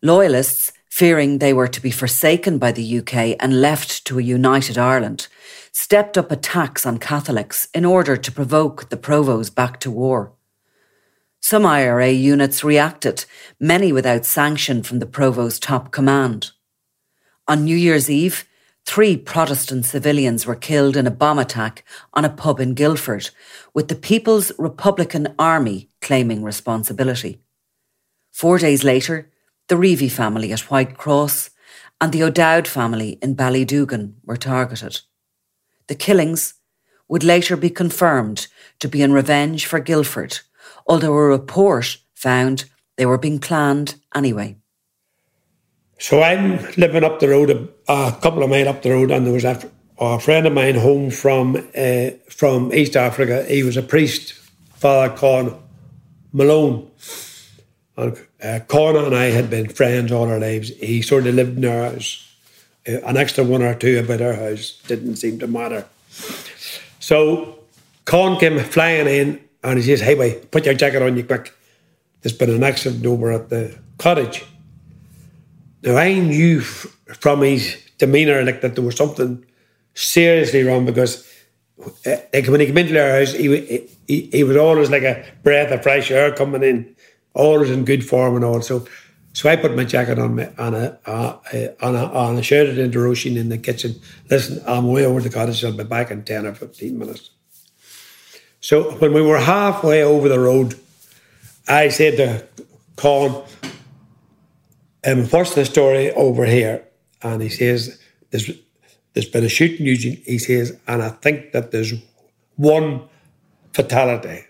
Loyalists, 0.00 0.72
fearing 0.98 1.38
they 1.38 1.52
were 1.52 1.68
to 1.68 1.80
be 1.80 1.92
forsaken 1.92 2.58
by 2.58 2.72
the 2.72 2.98
UK 2.98 3.36
and 3.38 3.60
left 3.60 4.04
to 4.04 4.18
a 4.18 4.22
united 4.36 4.76
Ireland, 4.76 5.28
stepped 5.70 6.18
up 6.18 6.32
attacks 6.32 6.84
on 6.84 6.98
Catholics 6.98 7.68
in 7.72 7.84
order 7.84 8.16
to 8.16 8.32
provoke 8.32 8.88
the 8.88 8.96
Provos 8.96 9.48
back 9.54 9.78
to 9.78 9.92
war. 9.92 10.32
Some 11.38 11.64
IRA 11.64 12.10
units 12.10 12.64
reacted, 12.64 13.26
many 13.60 13.92
without 13.92 14.26
sanction 14.26 14.82
from 14.82 14.98
the 14.98 15.06
Provos 15.06 15.60
top 15.60 15.92
command. 15.92 16.50
On 17.46 17.62
New 17.62 17.76
Year's 17.76 18.10
Eve, 18.10 18.44
three 18.84 19.16
Protestant 19.16 19.84
civilians 19.84 20.46
were 20.46 20.56
killed 20.56 20.96
in 20.96 21.06
a 21.06 21.12
bomb 21.12 21.38
attack 21.38 21.84
on 22.12 22.24
a 22.24 22.36
pub 22.42 22.58
in 22.58 22.74
Gilford, 22.74 23.30
with 23.72 23.86
the 23.86 23.94
People's 23.94 24.50
Republican 24.58 25.32
Army 25.38 25.90
claiming 26.00 26.42
responsibility. 26.42 27.40
Four 28.32 28.58
days 28.58 28.82
later, 28.82 29.30
the 29.68 29.76
Reavey 29.76 30.10
family 30.10 30.52
at 30.52 30.70
White 30.70 30.96
Cross 30.96 31.50
and 32.00 32.12
the 32.12 32.22
O'Dowd 32.22 32.68
family 32.68 33.18
in 33.22 33.36
Ballydougan 33.36 34.14
were 34.24 34.36
targeted. 34.36 35.00
The 35.86 35.94
killings 35.94 36.54
would 37.08 37.24
later 37.24 37.56
be 37.56 37.70
confirmed 37.70 38.48
to 38.80 38.88
be 38.88 39.02
in 39.02 39.12
revenge 39.12 39.66
for 39.66 39.80
Gilford 39.80 40.40
although 40.88 41.12
a 41.12 41.22
report 41.22 41.98
found 42.14 42.64
they 42.96 43.06
were 43.06 43.18
being 43.18 43.38
planned 43.38 43.96
anyway. 44.14 44.56
So 46.00 46.22
I'm 46.22 46.58
living 46.76 47.04
up 47.04 47.20
the 47.20 47.28
road, 47.28 47.50
a, 47.50 47.68
a 47.92 48.16
couple 48.20 48.42
of 48.42 48.50
miles 48.50 48.68
up 48.68 48.82
the 48.82 48.90
road, 48.90 49.10
and 49.10 49.26
there 49.26 49.34
was 49.34 49.44
a, 49.44 49.70
a 49.98 50.18
friend 50.18 50.46
of 50.46 50.52
mine 50.52 50.76
home 50.76 51.10
from 51.10 51.56
uh, 51.76 52.10
from 52.30 52.72
East 52.72 52.96
Africa. 52.96 53.44
He 53.44 53.62
was 53.62 53.76
a 53.76 53.82
priest, 53.82 54.32
Father 54.74 55.14
Con 55.14 55.60
Malone. 56.32 56.90
Uh, 57.98 58.60
Con 58.68 58.96
and 58.96 59.14
I 59.14 59.24
had 59.24 59.50
been 59.50 59.68
friends 59.68 60.12
all 60.12 60.28
our 60.28 60.38
lives. 60.38 60.68
He 60.78 61.02
sort 61.02 61.26
of 61.26 61.34
lived 61.34 61.58
in 61.58 61.64
our 61.64 61.90
house. 61.90 62.24
Uh, 62.86 63.00
an 63.00 63.16
extra 63.16 63.42
one 63.42 63.62
or 63.62 63.74
two 63.74 63.98
about 63.98 64.22
our 64.22 64.34
house 64.34 64.80
didn't 64.86 65.16
seem 65.16 65.40
to 65.40 65.48
matter. 65.48 65.84
So 67.00 67.58
Con 68.04 68.38
came 68.38 68.58
flying 68.60 69.08
in 69.08 69.40
and 69.64 69.78
he 69.78 69.84
says, 69.84 70.00
Hey, 70.00 70.14
boy, 70.14 70.40
put 70.50 70.64
your 70.64 70.74
jacket 70.74 71.02
on 71.02 71.16
you 71.16 71.24
quick. 71.24 71.52
There's 72.22 72.36
been 72.36 72.50
an 72.50 72.62
accident 72.62 73.04
over 73.04 73.32
at 73.32 73.48
the 73.48 73.76
cottage. 73.98 74.44
Now, 75.82 75.96
I 75.96 76.14
knew 76.14 76.60
f- 76.60 76.86
from 77.20 77.42
his 77.42 77.76
demeanour 77.98 78.44
like 78.44 78.60
that 78.60 78.76
there 78.76 78.84
was 78.84 78.96
something 78.96 79.44
seriously 79.94 80.62
wrong 80.62 80.86
because 80.86 81.28
uh, 82.06 82.16
like 82.32 82.46
when 82.46 82.60
he 82.60 82.66
came 82.66 82.78
into 82.78 83.02
our 83.02 83.18
house, 83.18 83.32
he, 83.32 83.88
he, 84.06 84.22
he 84.32 84.44
was 84.44 84.56
always 84.56 84.90
like 84.90 85.02
a 85.02 85.24
breath 85.42 85.72
of 85.72 85.82
fresh 85.82 86.10
air 86.10 86.32
coming 86.32 86.62
in, 86.62 86.96
always 87.38 87.70
in 87.70 87.84
good 87.84 88.04
form 88.04 88.36
and 88.36 88.44
all. 88.44 88.60
So, 88.60 88.86
so 89.32 89.48
I 89.48 89.56
put 89.56 89.74
my 89.76 89.84
jacket 89.84 90.18
on, 90.18 90.36
my, 90.36 90.50
on, 90.58 90.74
a, 90.74 90.98
uh, 91.06 91.38
on, 91.80 91.94
a, 91.94 92.04
on 92.04 92.36
a 92.36 92.42
shouted 92.42 92.76
into 92.76 92.98
Roisin 92.98 93.36
in 93.36 93.48
the 93.48 93.58
kitchen, 93.58 93.94
listen, 94.28 94.62
I'm 94.66 94.88
way 94.88 95.06
over 95.06 95.20
the 95.20 95.30
cottage, 95.30 95.64
I'll 95.64 95.72
be 95.72 95.84
back 95.84 96.10
in 96.10 96.24
10 96.24 96.46
or 96.46 96.54
15 96.54 96.98
minutes. 96.98 97.30
So 98.60 98.90
when 98.96 99.14
we 99.14 99.22
were 99.22 99.38
halfway 99.38 100.02
over 100.02 100.28
the 100.28 100.40
road, 100.40 100.74
I 101.68 101.88
said 101.88 102.16
to 102.16 102.64
Con, 102.96 103.44
um, 105.06 105.24
what's 105.26 105.54
the 105.54 105.64
story 105.64 106.10
over 106.12 106.44
here? 106.44 106.84
And 107.22 107.40
he 107.40 107.48
says, 107.48 108.00
there's, 108.30 108.50
there's 109.12 109.28
been 109.28 109.44
a 109.44 109.48
shooting, 109.48 109.86
Eugene. 109.86 110.20
He 110.26 110.38
says, 110.38 110.76
and 110.88 111.02
I 111.02 111.10
think 111.10 111.52
that 111.52 111.70
there's 111.70 111.94
one 112.56 113.08
fatality. 113.72 114.47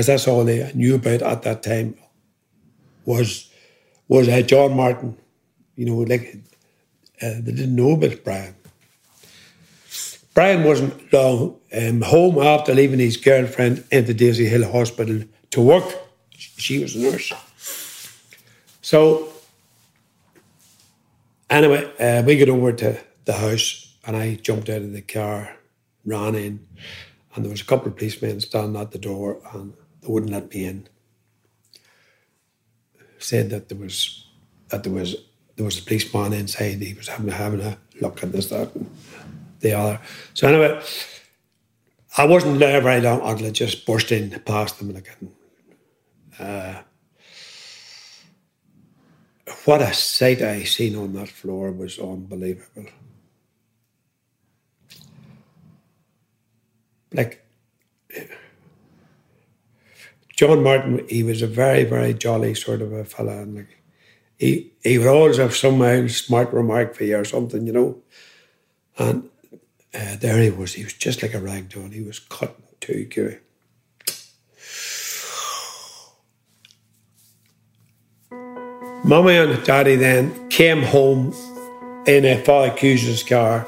Because 0.00 0.06
that's 0.06 0.28
all 0.28 0.44
they 0.46 0.72
knew 0.72 0.94
about 0.94 1.20
at 1.20 1.42
that 1.42 1.62
time 1.62 1.94
was 3.04 3.50
was 4.08 4.30
uh, 4.30 4.40
John 4.40 4.74
Martin. 4.74 5.14
You 5.76 5.84
know, 5.84 5.96
like 5.96 6.38
uh, 7.20 7.34
they 7.40 7.52
didn't 7.52 7.76
know 7.76 7.90
about 7.90 8.24
Brian. 8.24 8.54
Brian 10.32 10.64
wasn't 10.64 11.12
long 11.12 11.60
um, 11.76 12.00
home 12.00 12.38
after 12.38 12.72
leaving 12.72 12.98
his 12.98 13.18
girlfriend 13.18 13.84
into 13.90 14.14
Daisy-Hill 14.14 14.72
Hospital 14.72 15.22
to 15.50 15.60
work. 15.60 15.94
She 16.32 16.78
was 16.78 16.96
a 16.96 17.00
nurse. 17.00 17.30
So, 18.80 19.30
anyway, 21.50 21.92
uh, 21.98 22.22
we 22.22 22.38
got 22.38 22.48
over 22.48 22.72
to 22.72 22.98
the 23.26 23.34
house 23.34 23.94
and 24.06 24.16
I 24.16 24.36
jumped 24.36 24.70
out 24.70 24.80
of 24.80 24.94
the 24.94 25.02
car, 25.02 25.58
ran 26.06 26.36
in, 26.36 26.66
and 27.34 27.44
there 27.44 27.50
was 27.50 27.60
a 27.60 27.66
couple 27.66 27.88
of 27.88 27.98
policemen 27.98 28.40
standing 28.40 28.80
at 28.80 28.92
the 28.92 28.98
door 28.98 29.42
and 29.52 29.74
they 30.00 30.08
wouldn't 30.08 30.32
let 30.32 30.52
me 30.52 30.64
in. 30.64 30.88
Said 33.18 33.50
that 33.50 33.68
there 33.68 33.78
was 33.78 34.26
that 34.68 34.84
there 34.84 34.92
was 34.92 35.16
there 35.56 35.64
was 35.64 35.78
a 35.78 35.82
policeman 35.82 36.32
inside. 36.32 36.80
He 36.82 36.94
was 36.94 37.08
having 37.08 37.30
having 37.30 37.60
a 37.60 37.78
look 38.00 38.22
at 38.22 38.32
this 38.32 38.46
that. 38.46 38.74
And, 38.74 38.90
the 39.60 39.74
other. 39.74 40.00
So 40.34 40.48
anyway, 40.48 40.82
I 42.16 42.26
wasn't 42.26 42.58
there 42.58 42.80
very 42.80 43.00
long 43.00 43.20
until 43.22 43.46
I 43.46 43.50
just 43.50 43.86
burst 43.86 44.10
in 44.10 44.30
past 44.40 44.78
them 44.78 44.92
like, 44.92 45.16
uh, 46.38 46.82
what 49.64 49.82
a 49.82 49.92
sight 49.92 50.42
I 50.42 50.64
seen 50.64 50.96
on 50.96 51.12
that 51.14 51.28
floor 51.28 51.70
was 51.70 51.98
unbelievable. 51.98 52.86
Like 57.12 57.44
John 60.40 60.62
Martin, 60.62 61.06
he 61.06 61.22
was 61.22 61.42
a 61.42 61.46
very, 61.46 61.84
very 61.84 62.14
jolly 62.14 62.54
sort 62.54 62.80
of 62.80 62.94
a 62.94 63.04
fella. 63.04 63.42
And 63.42 63.56
like, 63.56 63.76
he, 64.38 64.72
he 64.82 64.96
would 64.96 65.06
always 65.06 65.36
have 65.36 65.54
some 65.54 66.08
smart 66.08 66.50
remark 66.54 66.94
for 66.94 67.04
you 67.04 67.18
or 67.18 67.26
something, 67.26 67.66
you 67.66 67.74
know. 67.74 67.98
And 68.96 69.28
uh, 69.92 70.16
there 70.16 70.40
he 70.40 70.48
was. 70.48 70.72
He 70.72 70.84
was 70.84 70.94
just 70.94 71.22
like 71.22 71.34
a 71.34 71.40
rag 71.40 71.68
doll. 71.68 71.90
He 71.90 72.00
was 72.00 72.20
cutting 72.20 72.64
too, 72.80 73.04
Kiwi. 73.10 73.36
Mummy 79.04 79.36
and 79.36 79.62
Daddy 79.62 79.96
then 79.96 80.48
came 80.48 80.84
home 80.84 81.34
in 82.06 82.24
a 82.24 82.42
Father 82.42 82.70
Cusa's 82.70 83.22
car. 83.22 83.66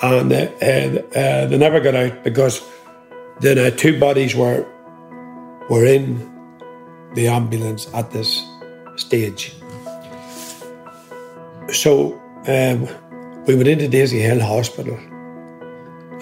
And 0.00 0.32
uh, 0.32 0.46
uh, 0.62 1.46
they 1.46 1.58
never 1.58 1.80
got 1.80 1.96
out 1.96 2.22
because 2.22 2.62
the 3.40 3.66
uh, 3.66 3.70
two 3.70 3.98
bodies 3.98 4.34
were 4.34 4.66
were 5.68 5.84
in 5.84 6.28
the 7.14 7.28
ambulance 7.28 7.88
at 7.94 8.10
this 8.10 8.44
stage. 8.96 9.54
So 11.72 12.20
um, 12.46 12.88
we 13.46 13.54
went 13.54 13.68
into 13.68 13.88
Daisy 13.88 14.20
Hill 14.20 14.40
Hospital, 14.40 14.98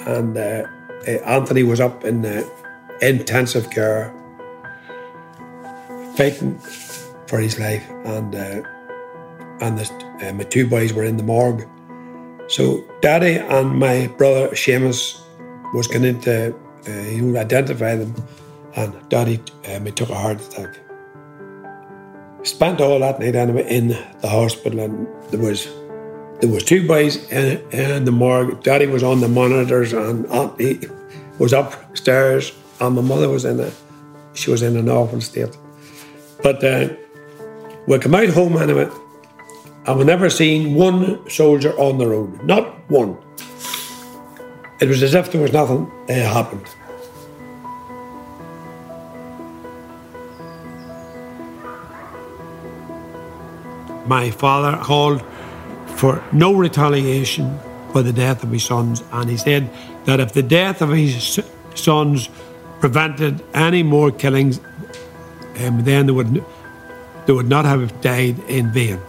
and 0.07 0.37
uh, 0.37 0.65
uh 1.07 1.11
Anthony 1.25 1.63
was 1.63 1.81
up 1.81 2.05
in 2.05 2.25
intensive 3.01 3.71
care, 3.71 4.15
fighting 6.17 6.59
for 7.27 7.39
his 7.39 7.59
life, 7.59 7.89
and 8.05 8.35
uh, 8.35 8.63
and 9.61 9.79
the, 9.79 10.29
uh, 10.29 10.33
my 10.35 10.45
two 10.45 10.67
boys 10.67 10.93
were 10.93 11.05
in 11.05 11.17
the 11.17 11.23
morgue. 11.25 11.67
So 12.49 12.85
Daddy 13.01 13.37
and 13.37 13.79
my 13.79 14.07
brother 14.19 14.49
Seamus 14.51 15.21
was 15.75 15.87
going 15.87 16.05
into 16.05 16.55
uh, 16.87 16.91
he 16.91 17.23
would 17.23 17.37
identify 17.37 17.97
them, 17.97 18.15
and 18.77 19.09
Daddy 19.09 19.41
um, 19.75 19.85
took 19.93 20.11
a 20.11 20.15
heart 20.15 20.41
attack. 20.41 20.79
Spent 22.43 22.81
all 22.81 23.01
that 23.01 23.19
night 23.19 23.35
anyway 23.35 23.67
in 23.69 23.89
the 23.89 24.29
hospital, 24.29 24.81
and 24.81 25.07
there 25.31 25.41
was 25.41 25.69
there 26.41 26.51
was 26.51 26.63
two 26.63 26.87
boys 26.87 27.17
in, 27.33 27.61
in 27.73 28.05
the 28.05 28.13
morgue. 28.13 28.63
Daddy 28.63 28.87
was 28.87 29.03
on 29.03 29.21
the 29.21 29.29
monitors, 29.29 29.93
and 29.93 30.27
Anthony 30.27 30.81
was 31.39 31.53
upstairs, 31.53 32.53
and 32.81 32.95
my 32.95 33.03
mother 33.03 33.29
was 33.29 33.45
in 33.45 33.59
a 33.61 33.73
she 34.35 34.51
was 34.51 34.63
in 34.63 34.77
an 34.77 34.89
awful 34.89 35.21
state. 35.21 35.57
But 36.43 36.63
uh, 36.63 36.91
we 37.87 37.99
come 37.99 38.15
out 38.15 38.29
home 38.29 38.57
anyway, 38.57 38.89
and 39.87 39.99
we 39.99 40.05
never 40.05 40.31
seen 40.31 40.75
one 40.75 41.29
soldier 41.29 41.73
on 41.79 41.99
the 41.99 42.07
road, 42.07 42.45
not 42.45 42.89
one. 42.89 43.19
It 44.81 44.89
was 44.89 45.03
as 45.03 45.13
if 45.13 45.33
there 45.33 45.41
was 45.41 45.53
nothing 45.53 45.91
uh, 46.09 46.13
happened. 46.13 46.65
My 54.07 54.31
father 54.31 54.79
called 54.79 55.23
for 55.97 56.23
no 56.33 56.55
retaliation 56.55 57.59
for 57.93 58.03
the 58.03 58.13
death 58.13 58.45
of 58.45 58.53
his 58.53 58.65
sons, 58.65 59.03
and 59.11 59.29
he 59.29 59.37
said 59.37 59.69
that 60.05 60.21
if 60.21 60.33
the 60.33 60.45
death 60.45 60.81
of 60.81 60.91
his 60.91 61.41
sons 61.75 62.29
prevented 62.79 63.43
any 63.55 63.83
more 63.83 64.13
killings, 64.13 64.61
um, 65.59 65.83
then 65.83 66.07
they 66.07 66.13
would, 66.13 66.45
they 67.27 67.33
would 67.33 67.49
not 67.49 67.65
have 67.65 68.01
died 68.01 68.39
in 68.49 68.73
vain. 68.73 69.01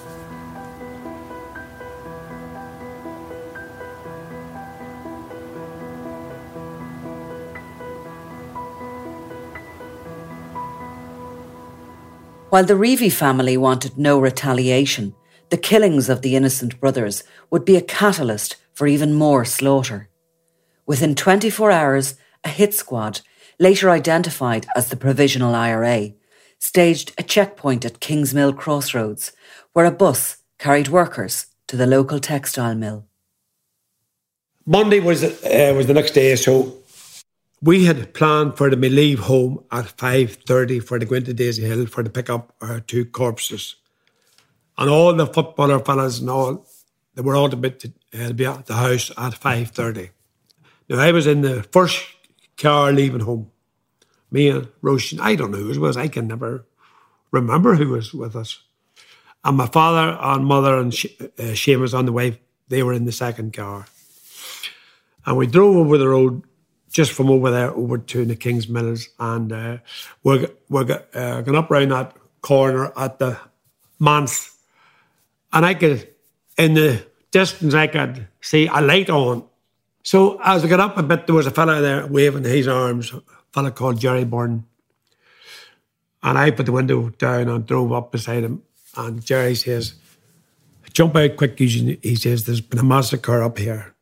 While 12.50 12.66
the 12.66 12.74
Reavey 12.74 13.12
family 13.12 13.58
wanted 13.58 13.96
no 14.00 14.20
retaliation, 14.20 15.14
the 15.50 15.58
killings 15.58 16.10
of 16.10 16.24
the 16.24 16.36
innocent 16.36 16.80
brothers 16.80 17.24
would 17.52 17.64
be 17.64 17.76
a 17.76 17.82
catalyst 17.82 18.56
for 18.74 18.88
even 18.88 19.14
more 19.14 19.46
slaughter. 19.46 20.10
Within 20.88 21.14
24 21.14 21.70
hours, 21.70 22.16
a 22.44 22.50
hit 22.50 22.74
squad, 22.74 23.22
later 23.60 23.92
identified 23.92 24.66
as 24.76 24.90
the 24.90 24.96
Provisional 24.96 25.54
IRA, 25.54 26.14
staged 26.58 27.14
a 27.20 27.24
checkpoint 27.24 27.86
at 27.86 28.00
Kingsmill 28.00 28.58
Crossroads, 28.58 29.32
where 29.74 29.86
a 29.86 29.92
bus 29.92 30.38
carried 30.58 30.88
workers 30.88 31.46
to 31.68 31.78
the 31.78 31.86
local 31.86 32.20
textile 32.20 32.74
mill. 32.74 33.06
Monday 34.66 35.00
was 35.00 35.24
uh, 35.24 35.74
was 35.78 35.86
the 35.86 35.94
next 35.94 36.12
day, 36.12 36.36
so 36.36 36.79
we 37.62 37.86
had 37.86 38.14
planned 38.14 38.58
for 38.58 38.70
them 38.70 38.82
to 38.82 38.90
leave 38.90 39.20
home 39.20 39.64
at 39.72 39.86
5.30 39.86 40.84
for 40.84 40.98
to 40.98 41.06
go 41.06 41.16
into 41.16 41.34
Daisy 41.34 41.64
Hill 41.64 41.88
for 41.88 42.04
to 42.04 42.10
pick 42.10 42.30
up 42.30 42.56
our 42.62 42.80
two 42.80 43.06
corpses. 43.06 43.76
And 44.78 44.90
all 44.90 45.14
the 45.14 45.28
footballer 45.28 45.80
fellas 45.80 46.20
and 46.20 46.30
all, 46.30 46.66
they 47.16 47.22
were 47.22 47.36
all 47.36 47.50
to 47.50 47.58
be, 47.58 47.72
to, 47.72 47.94
uh, 48.18 48.32
be 48.32 48.46
at 48.46 48.66
the 48.66 48.76
house 48.76 49.10
at 49.12 49.34
5.30. 49.34 50.12
Now, 50.88 51.00
I 51.00 51.12
was 51.12 51.28
in 51.28 51.42
the 51.42 51.64
first 51.64 52.02
car 52.58 52.94
leaving 52.94 53.20
home. 53.22 53.52
Me 54.32 54.48
and 54.50 54.68
Roisin, 54.82 55.20
I 55.20 55.36
don't 55.36 55.52
know 55.52 55.58
who 55.58 55.72
it 55.72 55.78
was, 55.78 55.98
I 55.98 56.08
can 56.08 56.28
never 56.28 56.66
remember 57.32 57.76
who 57.76 57.90
was 57.90 58.14
with 58.14 58.36
us. 58.36 58.62
And 59.44 59.58
my 59.58 59.68
father 59.68 60.18
and 60.22 60.46
mother 60.46 60.78
and 60.78 60.94
uh, 60.94 61.54
Seamus 61.54 61.98
on 61.98 62.06
the 62.06 62.12
way, 62.12 62.40
they 62.68 62.84
were 62.84 62.94
in 62.94 63.06
the 63.06 63.12
second 63.12 63.54
car. 63.54 63.86
And 65.26 65.38
we 65.38 65.48
drove 65.48 65.76
over 65.76 65.98
the 65.98 66.08
road 66.08 66.44
just 66.90 67.12
from 67.12 67.30
over 67.30 67.52
there 67.52 67.72
over 67.72 67.98
to 67.98 68.26
the 68.26 68.36
King's 68.36 68.68
Mills, 68.68 69.08
and 69.20 69.52
uh, 69.52 69.78
we're 70.24 70.48
we're 70.70 71.04
uh, 71.14 71.42
going 71.42 71.58
up 71.58 71.72
around 71.72 71.90
that 71.92 72.16
corner 72.42 72.92
at 72.98 73.20
the 73.20 73.38
manse, 74.00 74.56
and 75.54 75.66
I 75.66 75.74
could 75.74 76.10
in 76.58 76.74
the 76.74 77.06
distance 77.32 77.74
I 77.74 77.88
could 77.88 78.28
see 78.42 78.68
a 78.68 78.82
light 78.82 79.10
on. 79.10 79.46
So 80.04 80.40
as 80.44 80.64
I 80.64 80.68
got 80.68 80.80
up 80.80 80.98
a 80.98 81.04
bit, 81.04 81.26
there 81.26 81.36
was 81.36 81.48
a 81.48 81.52
fella 81.52 81.82
there 81.82 82.08
waving 82.08 82.44
his 82.44 82.68
arms, 82.68 83.14
a 83.14 83.22
fella 83.54 83.72
called 83.72 84.00
Jerry 84.00 84.24
Byrne. 84.24 84.66
And 86.22 86.38
I 86.38 86.52
put 86.52 86.66
the 86.66 86.72
window 86.72 87.10
down 87.10 87.48
and 87.48 87.66
drove 87.66 87.92
up 87.94 88.12
beside 88.12 88.44
him. 88.44 88.64
And 88.98 89.24
Jerry 89.24 89.56
says, 89.56 89.94
Jump 90.92 91.16
out 91.16 91.38
quick, 91.38 91.58
he 91.60 92.16
says, 92.16 92.46
There's 92.46 92.62
been 92.62 92.80
a 92.80 92.84
massacre 92.84 93.44
up 93.44 93.58
here. 93.58 93.94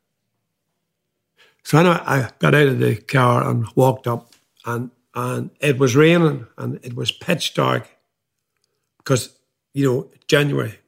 So 1.67 1.77
anyway, 1.77 1.99
I 2.05 2.29
got 2.39 2.55
out 2.55 2.67
of 2.67 2.79
the 2.79 2.95
car 2.95 3.45
and 3.45 3.67
walked 3.75 4.07
up, 4.07 4.31
and 4.65 4.89
and 5.13 5.49
it 5.59 5.77
was 5.77 5.97
raining 5.97 6.47
and 6.57 6.79
it 6.81 6.95
was 6.95 7.11
pitch 7.11 7.55
dark 7.55 7.89
because 8.99 9.37
you 9.73 9.85
know 9.85 10.09
January, 10.29 10.79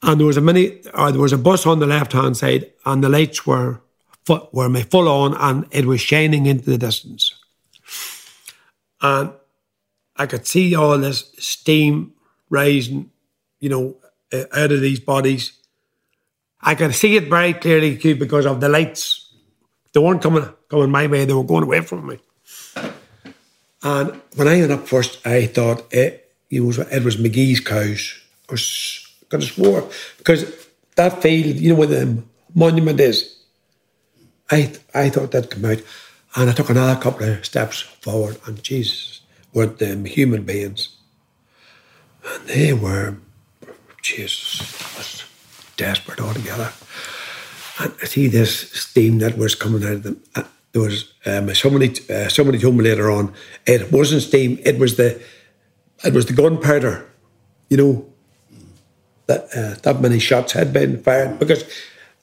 and 0.00 0.18
there 0.18 0.26
was 0.26 0.38
a 0.38 0.40
mini 0.40 0.80
or 0.94 1.12
there 1.12 1.20
was 1.20 1.34
a 1.34 1.36
bus 1.36 1.66
on 1.66 1.80
the 1.80 1.86
left 1.86 2.14
hand 2.14 2.38
side, 2.38 2.72
and 2.86 3.04
the 3.04 3.10
lights 3.10 3.46
were 3.46 3.82
were 4.52 4.70
my 4.70 4.84
full 4.84 5.06
on, 5.06 5.34
and 5.34 5.66
it 5.70 5.84
was 5.84 6.00
shining 6.00 6.46
into 6.46 6.70
the 6.70 6.78
distance, 6.78 7.34
and 9.02 9.32
I 10.16 10.24
could 10.24 10.46
see 10.46 10.74
all 10.74 10.96
this 10.96 11.30
steam 11.40 12.14
rising, 12.48 13.10
you 13.60 13.68
know, 13.68 13.96
uh, 14.32 14.44
out 14.54 14.72
of 14.72 14.80
these 14.80 15.00
bodies. 15.00 15.52
I 16.62 16.74
could 16.74 16.94
see 16.94 17.16
it 17.16 17.28
very 17.28 17.52
clearly 17.52 17.98
too 17.98 18.16
because 18.16 18.46
of 18.46 18.60
the 18.60 18.70
lights 18.70 19.21
they 19.92 20.00
weren't 20.00 20.22
coming 20.22 20.48
coming 20.68 20.90
my 20.90 21.06
way, 21.06 21.24
they 21.24 21.34
were 21.34 21.44
going 21.44 21.64
away 21.64 21.80
from 21.80 22.06
me. 22.06 22.18
And 23.82 24.20
when 24.36 24.48
I 24.48 24.60
went 24.60 24.72
up 24.72 24.86
first, 24.86 25.24
I 25.26 25.46
thought 25.46 25.92
eh, 25.92 26.06
it, 26.06 26.34
it 26.50 26.60
was 26.60 26.78
it 26.78 27.02
was 27.04 27.16
McGee's 27.16 27.60
cows. 27.60 28.20
I 28.48 28.52
was 28.52 29.08
gonna 29.28 29.44
swore 29.44 29.88
because 30.18 30.44
that 30.96 31.22
field, 31.22 31.56
you 31.56 31.70
know 31.72 31.78
where 31.78 31.88
the 31.88 32.22
monument 32.54 33.00
is. 33.00 33.38
I 34.50 34.72
I 34.94 35.10
thought 35.10 35.32
that'd 35.32 35.50
come 35.50 35.64
out. 35.64 35.82
And 36.34 36.48
I 36.48 36.54
took 36.54 36.70
another 36.70 36.98
couple 36.98 37.28
of 37.28 37.44
steps 37.44 37.80
forward, 37.80 38.38
and 38.46 38.62
Jesus, 38.62 39.20
weren't 39.52 39.78
them 39.78 40.06
human 40.06 40.44
beings? 40.44 40.96
And 42.24 42.48
they 42.48 42.72
were, 42.72 43.16
Jesus, 44.00 44.60
was 44.96 45.24
desperate 45.76 46.22
altogether 46.22 46.72
and 47.78 47.94
I 48.02 48.04
see 48.06 48.28
this 48.28 48.70
steam 48.72 49.18
that 49.18 49.38
was 49.38 49.54
coming 49.54 49.84
out 49.84 49.92
of 49.92 50.02
them. 50.02 50.22
Uh, 50.34 50.44
there 50.72 50.82
was 50.82 51.12
um, 51.26 51.54
somebody 51.54 51.94
uh, 52.10 52.28
somebody 52.28 52.58
told 52.58 52.76
me 52.76 52.84
later 52.84 53.10
on 53.10 53.32
it 53.66 53.92
wasn't 53.92 54.22
steam. 54.22 54.58
It 54.64 54.78
was 54.78 54.96
the 54.96 55.20
it 56.04 56.14
was 56.14 56.26
the 56.26 56.32
gunpowder. 56.32 57.06
You 57.68 57.76
know 57.76 58.06
that 59.26 59.44
uh, 59.56 59.74
that 59.82 60.00
many 60.00 60.18
shots 60.18 60.52
had 60.52 60.72
been 60.72 61.02
fired 61.02 61.38
because 61.38 61.64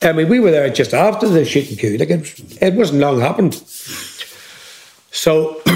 I 0.01 0.12
mean 0.13 0.29
we 0.29 0.39
were 0.39 0.51
there 0.51 0.69
just 0.69 0.93
after 0.93 1.27
the 1.27 1.45
shooting 1.45 1.77
coup. 1.77 1.97
Like 1.97 2.09
it, 2.09 2.62
it 2.62 2.73
wasn't 2.73 3.01
long 3.01 3.19
happened. 3.19 3.55
So. 5.12 5.62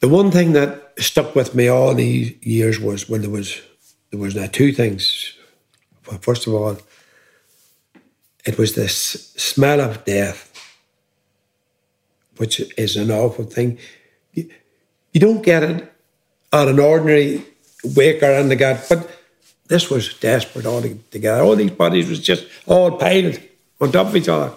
the 0.00 0.08
one 0.08 0.30
thing 0.32 0.52
that 0.52 0.94
stuck 0.98 1.34
with 1.36 1.54
me 1.54 1.68
all 1.68 1.94
these 1.94 2.34
years 2.44 2.80
was 2.80 3.08
when 3.08 3.20
there 3.20 3.30
was 3.30 3.62
there 4.12 4.20
was 4.20 4.36
now 4.36 4.46
two 4.46 4.72
things. 4.72 5.34
First 6.20 6.46
of 6.46 6.54
all, 6.54 6.76
it 8.44 8.58
was 8.58 8.74
this 8.74 9.32
smell 9.36 9.80
of 9.80 10.04
death, 10.04 10.52
which 12.36 12.60
is 12.76 12.96
an 12.96 13.10
awful 13.10 13.46
thing. 13.46 13.78
You, 14.34 14.50
don't 15.14 15.42
get 15.42 15.62
it 15.62 15.92
on 16.52 16.68
an 16.68 16.78
ordinary 16.78 17.44
waker 17.96 18.26
and 18.26 18.50
the 18.50 18.56
gut, 18.56 18.84
but 18.88 19.10
this 19.68 19.88
was 19.88 20.12
desperate 20.14 20.66
all 20.66 20.82
together. 21.10 21.42
All 21.42 21.56
these 21.56 21.70
bodies 21.70 22.10
was 22.10 22.20
just 22.20 22.46
all 22.66 22.98
piled 22.98 23.40
on 23.80 23.92
top 23.92 24.08
of 24.08 24.16
each 24.16 24.28
other. 24.28 24.52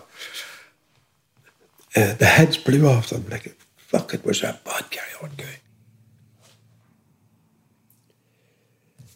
Uh, 1.95 2.13
the 2.15 2.25
heads 2.25 2.57
blew 2.57 2.87
off 2.89 3.09
them 3.09 3.25
like, 3.29 3.55
fuck, 3.77 4.13
it 4.13 4.25
was 4.25 4.43
a 4.43 4.59
bad 4.65 4.89
carry 4.89 5.13
on 5.23 5.31
guy. 5.37 5.59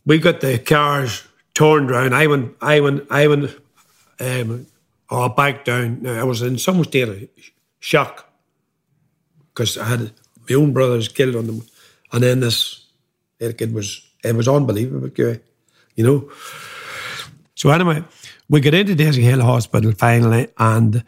We 0.09 0.17
got 0.17 0.41
the 0.41 0.57
cars 0.57 1.27
turned 1.53 1.91
around. 1.91 2.15
I 2.15 2.25
went, 2.25 2.55
I 2.61 2.79
went, 2.79 3.05
I 3.11 3.27
went, 3.27 3.55
um, 4.19 4.65
back 5.37 5.65
down. 5.65 6.07
I 6.07 6.23
was 6.23 6.41
in 6.41 6.57
some 6.57 6.83
state 6.83 7.07
of 7.07 7.29
shock 7.79 8.27
because 9.49 9.77
I 9.77 9.85
had 9.85 10.11
my 10.49 10.55
own 10.55 10.73
brothers 10.73 11.09
killed 11.09 11.35
on 11.35 11.45
them, 11.45 11.61
and 12.11 12.23
then 12.23 12.39
this, 12.39 12.87
it 13.39 13.71
was, 13.71 14.01
it 14.23 14.35
was 14.35 14.47
unbelievable, 14.47 15.11
you 15.95 16.03
know. 16.03 16.31
So 17.53 17.69
anyway, 17.69 18.03
we 18.49 18.61
got 18.61 18.73
into 18.73 18.95
Daisy 18.95 19.21
Hill 19.21 19.43
Hospital 19.43 19.91
finally, 19.91 20.47
and 20.57 21.03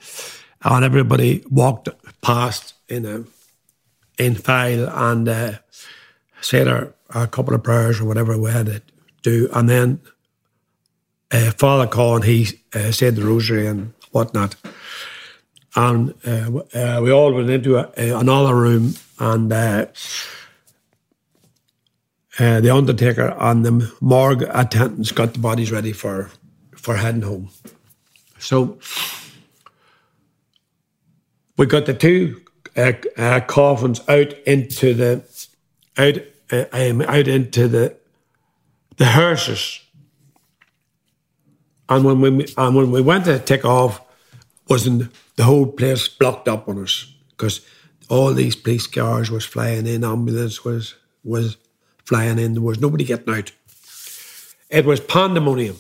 and 0.64 0.86
everybody 0.86 1.44
walked 1.50 1.90
past 2.22 2.76
in 2.88 3.08
a 3.08 3.24
in 4.24 4.36
file 4.36 4.88
and 4.90 5.28
uh, 5.28 5.54
said 6.40 6.68
our, 6.68 6.94
our 7.10 7.26
couple 7.26 7.56
of 7.56 7.64
prayers 7.64 8.00
or 8.00 8.06
whatever 8.06 8.38
we 8.38 8.52
had 8.52 8.84
do, 9.22 9.50
and 9.54 9.70
then 9.70 10.00
uh, 11.32 11.52
Father 11.52 11.88
Con 11.88 12.24
he 12.24 12.48
uh, 12.74 12.92
said 12.92 13.16
the 13.16 13.24
rosary 13.24 13.68
and 13.68 13.94
whatnot, 14.12 14.56
and 15.76 16.14
uh, 16.26 16.62
uh, 16.74 17.00
we 17.02 17.12
all 17.12 17.34
went 17.34 17.50
into 17.50 17.78
a, 17.78 18.20
another 18.20 18.56
room 18.56 18.96
and. 19.20 19.52
Uh, 22.40 22.62
the 22.62 22.74
undertaker 22.74 23.36
and 23.40 23.66
the 23.66 23.94
morgue 24.00 24.44
attendants 24.54 25.12
got 25.12 25.34
the 25.34 25.40
bodies 25.40 25.70
ready 25.72 25.92
for 25.92 26.32
for 26.76 26.96
heading 26.96 27.22
home. 27.22 27.50
So 28.40 28.80
we 31.58 31.68
got 31.68 31.86
the 31.86 31.94
two 31.94 32.42
uh, 32.76 32.94
uh, 33.18 33.42
coffins 33.42 34.02
out 34.08 34.34
into 34.48 34.94
the 34.94 35.24
out 35.98 36.18
uh, 36.52 36.66
um, 36.72 37.02
out 37.02 37.28
into 37.28 37.68
the 37.68 37.96
the 39.02 39.08
hearses, 39.08 39.82
and 41.90 42.06
when 42.06 42.22
we 42.22 42.46
and 42.56 42.76
when 42.76 42.92
we 42.92 43.02
went 43.02 43.26
to 43.26 43.40
take 43.40 43.66
off, 43.66 44.00
wasn't 44.70 45.12
the 45.38 45.44
whole 45.44 45.66
place 45.66 46.08
blocked 46.08 46.48
up 46.48 46.70
on 46.70 46.84
us 46.84 47.12
because 47.32 47.62
all 48.10 48.32
these 48.32 48.56
police 48.56 48.86
cars 48.86 49.32
was 49.32 49.44
flying 49.44 49.88
in, 49.88 50.04
ambulance 50.04 50.64
was 50.64 50.94
was 51.24 51.58
flying 52.06 52.38
in. 52.38 52.54
There 52.54 52.62
was 52.62 52.80
nobody 52.80 53.04
getting 53.04 53.34
out. 53.34 53.52
It 54.70 54.86
was 54.86 55.00
pandemonium. 55.00 55.78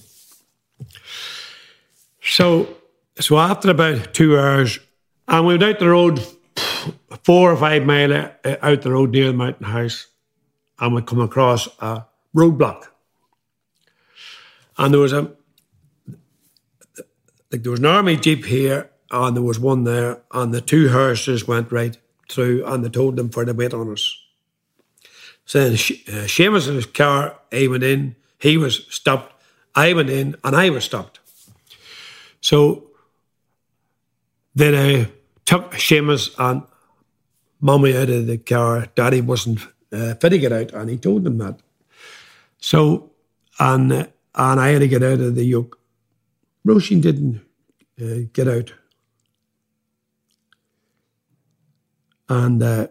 So, 2.23 2.75
so 3.19 3.37
after 3.37 3.69
about 3.69 4.15
two 4.15 4.39
hours, 4.39 4.79
and 5.27 5.45
we 5.45 5.53
went 5.53 5.63
out 5.63 5.79
the 5.79 5.89
road, 5.89 6.25
four 7.23 7.51
or 7.51 7.57
five 7.57 7.85
mile 7.85 8.13
uh, 8.13 8.55
out 8.63 8.81
the 8.81 8.91
road 8.91 9.11
near 9.11 9.27
the 9.27 9.33
mountain 9.33 9.67
house, 9.67 10.07
and 10.79 10.95
we 10.95 11.03
come 11.03 11.21
across 11.21 11.67
a 11.79 12.05
roadblock. 12.35 12.90
And 14.77 14.93
there 14.93 15.01
was 15.01 15.13
a 15.13 15.31
like 17.51 17.63
there 17.63 17.71
was 17.71 17.81
an 17.81 17.85
army 17.85 18.15
jeep 18.15 18.45
here, 18.45 18.89
and 19.11 19.35
there 19.35 19.43
was 19.43 19.59
one 19.59 19.83
there, 19.83 20.21
and 20.31 20.53
the 20.53 20.61
two 20.61 20.89
horses 20.89 21.47
went 21.47 21.71
right 21.71 21.97
through, 22.29 22.65
and 22.65 22.83
they 22.83 22.89
told 22.89 23.17
them 23.17 23.29
for 23.29 23.43
the 23.43 23.53
wait 23.53 23.73
on 23.73 23.91
us. 23.91 24.17
So 25.45 25.59
then 25.59 25.73
uh, 25.73 26.27
Seamus's 26.27 26.85
car, 26.85 27.37
he 27.51 27.67
went 27.67 27.83
in, 27.83 28.15
he 28.39 28.57
was 28.57 28.85
stopped, 28.89 29.33
I 29.75 29.91
went 29.93 30.09
in, 30.09 30.35
and 30.43 30.55
I 30.55 30.69
was 30.69 30.85
stopped. 30.85 31.19
So 32.39 32.87
then 34.55 34.75
I 34.75 35.11
took 35.45 35.73
Seamus 35.73 36.33
and 36.37 36.63
Mummy 37.59 37.95
out 37.97 38.09
of 38.09 38.27
the 38.27 38.37
car. 38.37 38.87
Daddy 38.95 39.21
wasn't 39.21 39.59
uh, 39.91 40.15
fit 40.15 40.29
to 40.29 40.39
get 40.39 40.53
out, 40.53 40.71
and 40.71 40.89
he 40.89 40.97
told 40.97 41.25
them 41.25 41.37
that. 41.39 41.59
So, 42.59 43.11
and 43.59 43.91
uh, 43.91 44.07
and 44.35 44.59
I 44.59 44.69
had 44.69 44.79
to 44.79 44.87
get 44.87 45.03
out 45.03 45.19
of 45.19 45.35
the 45.35 45.45
yoke. 45.45 45.79
Roisin 46.65 47.01
didn't 47.01 47.41
uh, 48.01 48.27
get 48.33 48.47
out. 48.47 48.73
And 52.29 52.63
uh, 52.63 52.87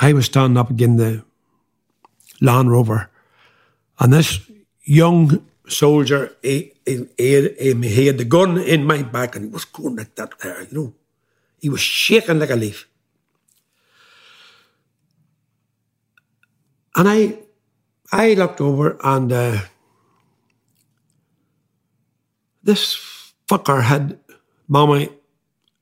I 0.00 0.12
was 0.12 0.26
standing 0.26 0.56
up 0.56 0.70
again 0.70 0.96
the 0.96 1.24
Land 2.40 2.72
Rover, 2.72 3.08
and 4.00 4.12
this 4.12 4.40
young 4.82 5.46
soldier, 5.68 6.34
he, 6.42 6.72
he, 6.84 7.06
he, 7.16 7.74
he 7.74 8.06
had 8.06 8.18
the 8.18 8.24
gun 8.24 8.58
in 8.58 8.84
my 8.84 9.02
back 9.02 9.36
and 9.36 9.44
he 9.46 9.50
was 9.50 9.64
going 9.64 9.96
like 9.96 10.14
that 10.16 10.38
there, 10.40 10.62
you 10.62 10.68
know. 10.72 10.94
He 11.60 11.68
was 11.68 11.80
shaking 11.80 12.40
like 12.40 12.50
a 12.50 12.56
leaf. 12.56 12.88
And 16.96 17.08
I 17.08 17.38
I 18.12 18.34
looked 18.34 18.60
over 18.60 18.98
and 19.02 19.32
uh, 19.32 19.60
this 22.62 22.96
fucker 23.48 23.82
had 23.82 24.18
mommy 24.68 25.08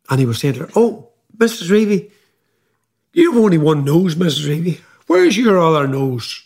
and 0.08 0.20
he 0.20 0.26
was 0.26 0.38
saying 0.38 0.54
to 0.54 0.60
her, 0.60 0.70
Oh, 0.76 1.10
Mrs. 1.36 1.70
Reavey, 1.70 2.10
you've 3.12 3.36
only 3.36 3.58
one 3.58 3.84
nose, 3.84 4.14
Mrs. 4.14 4.46
Reavey. 4.48 4.80
Where's 5.06 5.36
your 5.36 5.58
other 5.60 5.88
nose? 5.88 6.44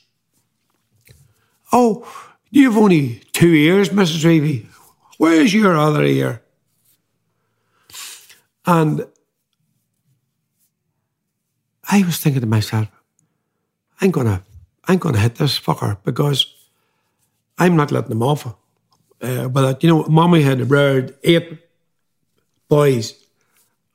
Oh, 1.73 2.07
You've 2.55 2.79
only 2.79 3.17
two 3.33 3.53
ears, 3.53 3.89
Mrs. 3.89 4.25
Reavey. 4.25 4.67
Where's 5.19 5.53
your 5.53 5.77
other 5.77 6.05
ear? 6.05 6.41
And 8.65 9.09
I 11.91 12.05
was 12.05 12.19
thinking 12.19 12.43
to 12.43 12.47
myself, 12.47 12.87
I'm 14.01 14.13
gonna, 14.13 14.45
I'm 14.87 14.99
gonna 14.99 15.19
hit 15.19 15.37
this 15.37 15.59
fucker 15.59 15.97
because 16.05 16.47
I'm 17.59 17.77
not 17.77 17.93
letting 17.93 18.13
him 18.13 18.23
off. 18.23 18.47
Uh, 19.21 19.49
but 19.49 19.83
you 19.83 19.89
know, 19.89 20.05
mommy 20.05 20.43
had 20.43 20.71
reared 20.71 21.17
eight 21.23 21.59
boys, 22.69 23.15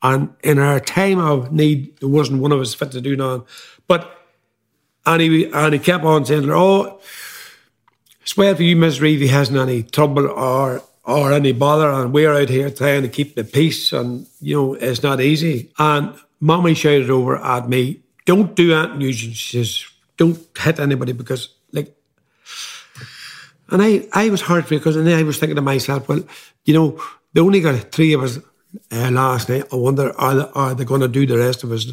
and 0.02 0.34
in 0.44 0.58
our 0.58 0.80
time 0.80 1.20
of 1.20 1.52
need, 1.52 2.00
there 2.00 2.10
wasn't 2.10 2.42
one 2.42 2.52
of 2.52 2.60
us 2.60 2.74
fit 2.74 2.92
to 2.92 3.02
do 3.02 3.16
none. 3.16 3.44
But 3.88 4.16
and 5.06 5.22
he 5.22 5.52
and 5.52 5.74
he 5.74 5.80
kept 5.80 6.04
on 6.04 6.26
saying, 6.26 6.50
"Oh, 6.50 7.00
it's 8.22 8.36
well 8.38 8.56
for 8.56 8.64
you, 8.64 8.76
Miss 8.76 9.00
Reeve, 9.00 9.20
he 9.22 9.28
hasn't 9.28 9.58
any 9.58 9.84
trouble 9.84 10.28
or 10.28 10.82
or 11.04 11.34
any 11.34 11.52
bother, 11.52 11.90
and 11.90 12.14
we're 12.14 12.34
out 12.34 12.50
here 12.50 12.70
trying 12.70 13.02
to 13.04 13.10
keep 13.10 13.36
the 13.36 13.44
peace, 13.44 13.92
and 13.94 14.28
you 14.42 14.56
know 14.56 14.74
it's 14.74 15.04
not 15.04 15.22
easy. 15.22 15.72
And 15.78 16.16
Mommy 16.40 16.74
shouted 16.74 17.10
over 17.10 17.38
at 17.38 17.70
me, 17.70 18.02
"Don't 18.26 18.56
do 18.56 18.70
that, 18.70 19.00
Eugene." 19.02 19.34
She 19.34 19.64
says, 19.64 19.86
"Don't 20.20 20.38
hit 20.56 20.80
anybody 20.80 21.14
because 21.14 21.50
like." 21.72 21.96
And 23.72 23.82
I, 23.82 24.08
I 24.14 24.30
was 24.30 24.42
hurt 24.42 24.68
because, 24.68 24.96
and 24.96 25.06
then 25.06 25.20
I 25.20 25.24
was 25.24 25.38
thinking 25.38 25.56
to 25.56 25.62
myself, 25.62 26.08
well, 26.10 26.24
you 26.66 26.74
know, 26.74 27.00
they 27.34 27.42
only 27.42 27.62
got 27.62 27.92
three 27.92 28.14
of 28.14 28.24
us 28.24 28.40
uh, 28.92 29.12
last 29.12 29.50
night. 29.50 29.66
I 29.72 29.76
wonder, 29.76 30.12
are 30.20 30.36
they, 30.36 30.52
are 30.54 30.76
they 30.76 30.86
going 30.86 31.02
to 31.02 31.08
do 31.08 31.26
the 31.26 31.38
rest 31.38 31.64
of 31.64 31.72
us 31.72 31.92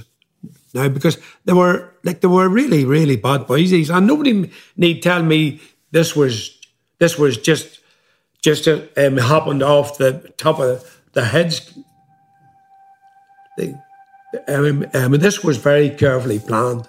now? 0.73 0.89
Because 0.89 1.19
they 1.45 1.53
were 1.53 1.93
like 2.05 2.21
they 2.21 2.29
were 2.29 2.49
really, 2.49 2.85
really 2.85 3.17
bad 3.17 3.47
boys, 3.47 3.73
and 3.91 4.07
nobody 4.07 4.51
need 4.77 5.03
tell 5.03 5.23
me 5.23 5.61
this 5.91 6.17
was 6.17 6.59
this 6.99 7.19
was 7.19 7.37
just 7.37 7.81
just 8.43 8.69
um, 8.69 9.17
happened 9.17 9.63
off 9.63 9.99
the 9.99 10.33
top 10.37 10.61
of 10.61 11.01
the 11.13 11.25
heads. 11.25 11.73
Thing. 13.59 13.81
Um, 14.49 14.87
um, 14.93 15.13
this 15.13 15.43
was 15.43 15.57
very 15.57 15.91
carefully 15.91 16.39
planned. 16.39 16.89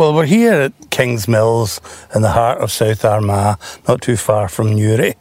Well, 0.00 0.14
we're 0.14 0.24
here 0.24 0.54
at 0.54 0.80
Kingsmills 0.88 1.78
in 2.16 2.22
the 2.22 2.30
heart 2.30 2.62
of 2.62 2.72
South 2.72 3.04
Armagh, 3.04 3.58
not 3.86 4.00
too 4.00 4.16
far 4.16 4.48
from 4.48 4.72
Newry. 4.74 5.14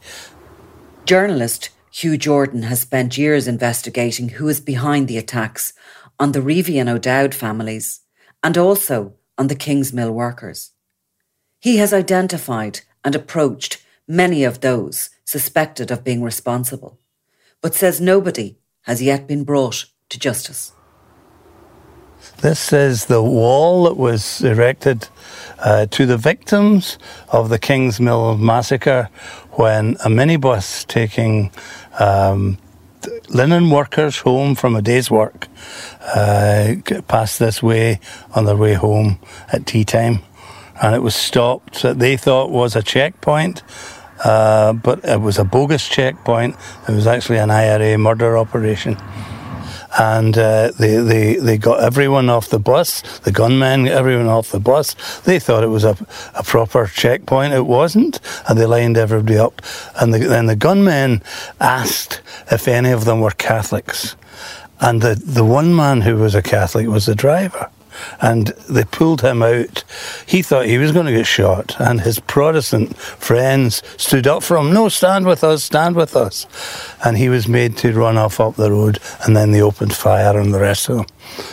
Journalist 1.04 1.72
Hugh 1.92 2.18
Jordan 2.18 2.64
has 2.64 2.80
spent 2.80 3.18
years 3.18 3.46
investigating 3.46 4.30
who 4.30 4.48
is 4.48 4.62
behind 4.62 5.10
the 5.10 5.18
attacks 5.18 5.74
on 6.18 6.32
the 6.32 6.40
Reavey 6.40 6.80
and 6.80 6.88
O'Dowd 6.88 7.36
families 7.36 8.00
and 8.42 8.58
also 8.58 9.16
on 9.38 9.48
the 9.48 9.54
Kingsmill 9.54 10.14
workers. 10.14 10.72
He 11.60 11.76
has 11.76 11.92
identified 11.92 12.80
and 13.04 13.16
approached 13.16 13.84
many 14.08 14.46
of 14.46 14.62
those 14.62 15.10
suspected 15.26 15.92
of 15.92 16.06
being 16.06 16.24
responsible, 16.24 17.02
but 17.60 17.76
says 17.76 18.00
nobody 18.00 18.60
has 18.84 19.02
yet 19.02 19.28
been 19.28 19.44
brought 19.44 19.88
to 20.08 20.18
justice. 20.18 20.72
This 22.42 22.72
is 22.72 23.06
the 23.06 23.22
wall 23.22 23.84
that 23.84 23.98
was 23.98 24.42
erected 24.42 25.10
uh, 25.60 25.88
to 25.88 26.06
the 26.06 26.18
victims 26.18 26.98
of 27.30 27.50
the 27.50 27.60
Kingsmill 27.60 28.40
massacre 28.40 29.10
when 29.52 29.96
a 30.06 30.08
minibus 30.08 30.88
taking 30.88 31.52
um, 32.00 32.58
linen 33.30 33.70
workers 33.70 34.20
home 34.20 34.56
from 34.56 34.76
a 34.76 34.82
day's 34.82 35.12
work 35.12 35.48
uh, 36.16 36.76
passed 37.08 37.40
this 37.40 37.62
way 37.62 38.00
on 38.34 38.46
their 38.46 38.56
way 38.56 38.74
home 38.74 39.20
at 39.52 39.66
tea 39.66 39.84
time. 39.84 40.20
And 40.82 40.96
it 40.96 41.02
was 41.02 41.16
stopped, 41.16 41.84
at 41.84 42.00
they 42.00 42.16
thought 42.16 42.52
was 42.52 42.76
a 42.76 42.82
checkpoint. 42.82 43.64
Uh, 44.24 44.74
but 44.74 45.04
it 45.04 45.22
was 45.22 45.38
a 45.38 45.46
bogus 45.46 45.88
checkpoint. 45.88 46.56
It 46.88 46.92
was 46.92 47.08
actually 47.08 47.40
an 47.40 47.52
IRA 47.52 47.98
murder 47.98 48.38
operation 48.38 48.98
and 49.98 50.38
uh, 50.38 50.72
they, 50.78 50.98
they, 50.98 51.36
they 51.36 51.58
got 51.58 51.82
everyone 51.82 52.30
off 52.30 52.50
the 52.50 52.60
bus, 52.60 53.02
the 53.20 53.32
gunmen, 53.32 53.88
everyone 53.88 54.28
off 54.28 54.52
the 54.52 54.60
bus. 54.60 54.94
They 55.22 55.40
thought 55.40 55.64
it 55.64 55.68
was 55.68 55.84
a, 55.84 55.98
a 56.36 56.44
proper 56.44 56.86
checkpoint. 56.88 57.54
It 57.54 57.66
wasn't, 57.66 58.20
and 58.48 58.60
they 58.60 58.66
lined 58.66 58.98
everybody 58.98 59.38
up. 59.38 59.62
And 60.00 60.14
the, 60.14 60.20
then 60.20 60.46
the 60.46 60.56
gunmen 60.56 61.24
asked 61.60 62.22
if 62.52 62.68
any 62.68 62.92
of 62.92 63.06
them 63.06 63.22
were 63.22 63.32
Catholics. 63.32 64.16
And 64.80 65.02
the, 65.02 65.16
the 65.16 65.44
one 65.44 65.76
man 65.76 66.02
who 66.02 66.18
was 66.18 66.36
a 66.36 66.42
Catholic 66.42 66.88
was 66.88 67.06
the 67.06 67.16
driver 67.16 67.70
and 68.22 68.48
they 68.70 68.84
pulled 68.86 69.22
him 69.22 69.42
out. 69.44 69.84
He 70.26 70.42
thought 70.42 70.66
he 70.66 70.78
was 70.78 70.92
going 70.92 71.06
to 71.06 71.12
get 71.12 71.26
shot, 71.26 71.80
and 71.80 72.02
his 72.02 72.20
Protestant 72.20 72.98
friends 72.98 73.82
stood 73.98 74.28
up 74.28 74.44
for 74.44 74.58
him. 74.58 74.74
No, 74.74 74.90
stand 74.90 75.26
with 75.26 75.44
us, 75.44 75.64
stand 75.64 75.96
with 75.96 76.16
us. 76.16 76.46
And 77.04 77.18
he 77.18 77.30
was 77.30 77.48
made 77.48 77.78
to 77.78 77.94
run 77.94 78.18
off 78.18 78.40
up 78.40 78.56
the 78.56 78.72
road, 78.72 79.00
and 79.26 79.36
then 79.36 79.52
they 79.52 79.62
opened 79.62 79.94
fire 79.94 80.40
on 80.40 80.52
the 80.52 80.60
rest 80.60 80.90
of 80.90 80.98
them. 80.98 81.08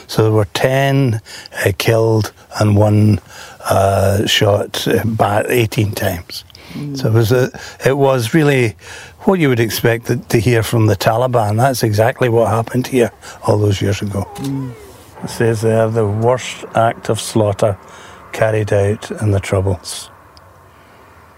So 0.06 0.22
there 0.22 0.32
were 0.32 0.46
10 0.54 1.20
uh, 1.64 1.72
killed 1.78 2.32
and 2.58 2.76
one 2.76 3.20
uh, 3.68 4.26
shot 4.26 4.86
uh, 4.88 5.42
18 5.48 5.92
times. 5.92 6.44
Mm. 6.72 6.98
So 6.98 7.08
it 7.08 7.12
was, 7.12 7.32
a, 7.32 7.50
it 7.84 7.96
was 7.96 8.34
really 8.34 8.76
what 9.20 9.38
you 9.38 9.48
would 9.48 9.60
expect 9.60 10.28
to 10.30 10.38
hear 10.38 10.62
from 10.62 10.86
the 10.86 10.96
Taliban. 10.96 11.56
That's 11.56 11.82
exactly 11.82 12.28
what 12.28 12.48
happened 12.48 12.86
here 12.86 13.10
all 13.46 13.58
those 13.58 13.80
years 13.80 14.02
ago. 14.02 14.24
Mm. 14.36 14.74
It 15.22 15.30
says 15.30 15.62
there 15.62 15.88
the 15.88 16.06
worst 16.06 16.64
act 16.74 17.08
of 17.08 17.20
slaughter 17.20 17.78
carried 18.32 18.72
out 18.72 19.10
in 19.10 19.30
the 19.30 19.40
Troubles. 19.40 20.10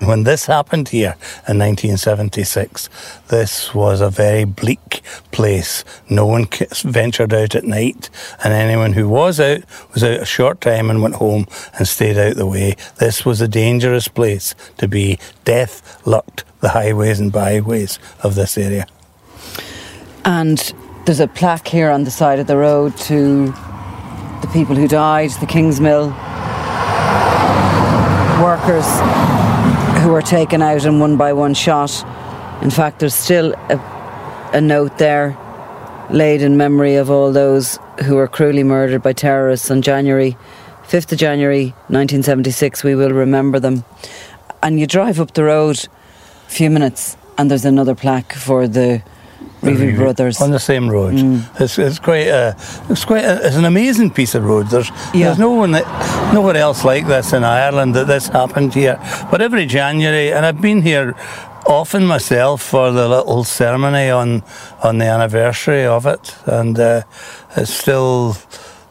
When 0.00 0.22
this 0.22 0.46
happened 0.46 0.90
here 0.90 1.16
in 1.48 1.58
1976, 1.58 2.88
this 3.28 3.74
was 3.74 4.00
a 4.00 4.10
very 4.10 4.44
bleak 4.44 5.00
place. 5.32 5.84
No 6.08 6.24
one 6.24 6.46
ventured 6.84 7.34
out 7.34 7.56
at 7.56 7.64
night, 7.64 8.08
and 8.44 8.52
anyone 8.52 8.92
who 8.92 9.08
was 9.08 9.40
out 9.40 9.62
was 9.92 10.04
out 10.04 10.20
a 10.20 10.24
short 10.24 10.60
time 10.60 10.88
and 10.88 11.02
went 11.02 11.16
home 11.16 11.46
and 11.76 11.88
stayed 11.88 12.16
out 12.16 12.36
the 12.36 12.46
way. 12.46 12.76
This 12.98 13.24
was 13.24 13.40
a 13.40 13.48
dangerous 13.48 14.06
place 14.06 14.54
to 14.76 14.86
be. 14.86 15.18
Death 15.44 16.00
lurked 16.06 16.44
the 16.60 16.70
highways 16.70 17.18
and 17.18 17.32
byways 17.32 17.98
of 18.22 18.36
this 18.36 18.56
area. 18.56 18.86
And 20.24 20.72
there's 21.08 21.20
a 21.20 21.26
plaque 21.26 21.66
here 21.66 21.88
on 21.88 22.04
the 22.04 22.10
side 22.10 22.38
of 22.38 22.46
the 22.46 22.56
road 22.58 22.94
to 22.94 23.46
the 24.42 24.50
people 24.52 24.76
who 24.76 24.86
died, 24.86 25.30
the 25.40 25.46
Kingsmill 25.46 26.10
workers 28.42 28.84
who 30.02 30.10
were 30.10 30.20
taken 30.20 30.60
out 30.60 30.84
and 30.84 31.00
one 31.00 31.16
by 31.16 31.32
one 31.32 31.54
shot. 31.54 32.04
In 32.62 32.68
fact, 32.68 32.98
there's 32.98 33.14
still 33.14 33.54
a, 33.70 34.50
a 34.52 34.60
note 34.60 34.98
there 34.98 35.34
laid 36.10 36.42
in 36.42 36.58
memory 36.58 36.96
of 36.96 37.10
all 37.10 37.32
those 37.32 37.78
who 38.04 38.16
were 38.16 38.28
cruelly 38.28 38.62
murdered 38.62 39.02
by 39.02 39.14
terrorists 39.14 39.70
on 39.70 39.80
January 39.80 40.36
5th 40.88 41.10
of 41.12 41.18
January 41.18 41.68
1976. 41.88 42.84
We 42.84 42.94
will 42.94 43.12
remember 43.12 43.58
them. 43.58 43.82
And 44.62 44.78
you 44.78 44.86
drive 44.86 45.20
up 45.20 45.32
the 45.32 45.44
road 45.44 45.88
a 46.46 46.50
few 46.50 46.68
minutes 46.68 47.16
and 47.38 47.50
there's 47.50 47.64
another 47.64 47.94
plaque 47.94 48.34
for 48.34 48.68
the 48.68 49.02
Brothers 49.60 50.40
on 50.40 50.50
the 50.50 50.58
same 50.58 50.88
road. 50.88 51.14
Mm. 51.14 51.60
It's, 51.60 51.78
it's 51.78 51.98
quite 51.98 52.28
a, 52.28 52.56
it's 52.88 53.04
quite 53.04 53.24
a, 53.24 53.46
it's 53.46 53.56
an 53.56 53.64
amazing 53.64 54.10
piece 54.10 54.34
of 54.34 54.44
road. 54.44 54.68
There's 54.68 54.90
yeah. 55.12 55.26
there's 55.26 55.38
no 55.38 55.52
one 55.52 55.72
that, 55.72 55.86
nowhere 56.32 56.56
else 56.56 56.84
like 56.84 57.06
this 57.06 57.32
in 57.32 57.44
Ireland 57.44 57.94
that 57.94 58.06
this 58.06 58.28
happened 58.28 58.74
here. 58.74 58.98
But 59.30 59.40
every 59.42 59.66
January, 59.66 60.32
and 60.32 60.46
I've 60.46 60.60
been 60.60 60.82
here 60.82 61.14
often 61.66 62.06
myself 62.06 62.62
for 62.62 62.90
the 62.92 63.08
little 63.08 63.44
ceremony 63.44 64.10
on 64.10 64.42
on 64.82 64.98
the 64.98 65.06
anniversary 65.06 65.84
of 65.84 66.06
it, 66.06 66.36
and 66.46 66.78
uh, 66.78 67.02
it's 67.56 67.72
still 67.72 68.36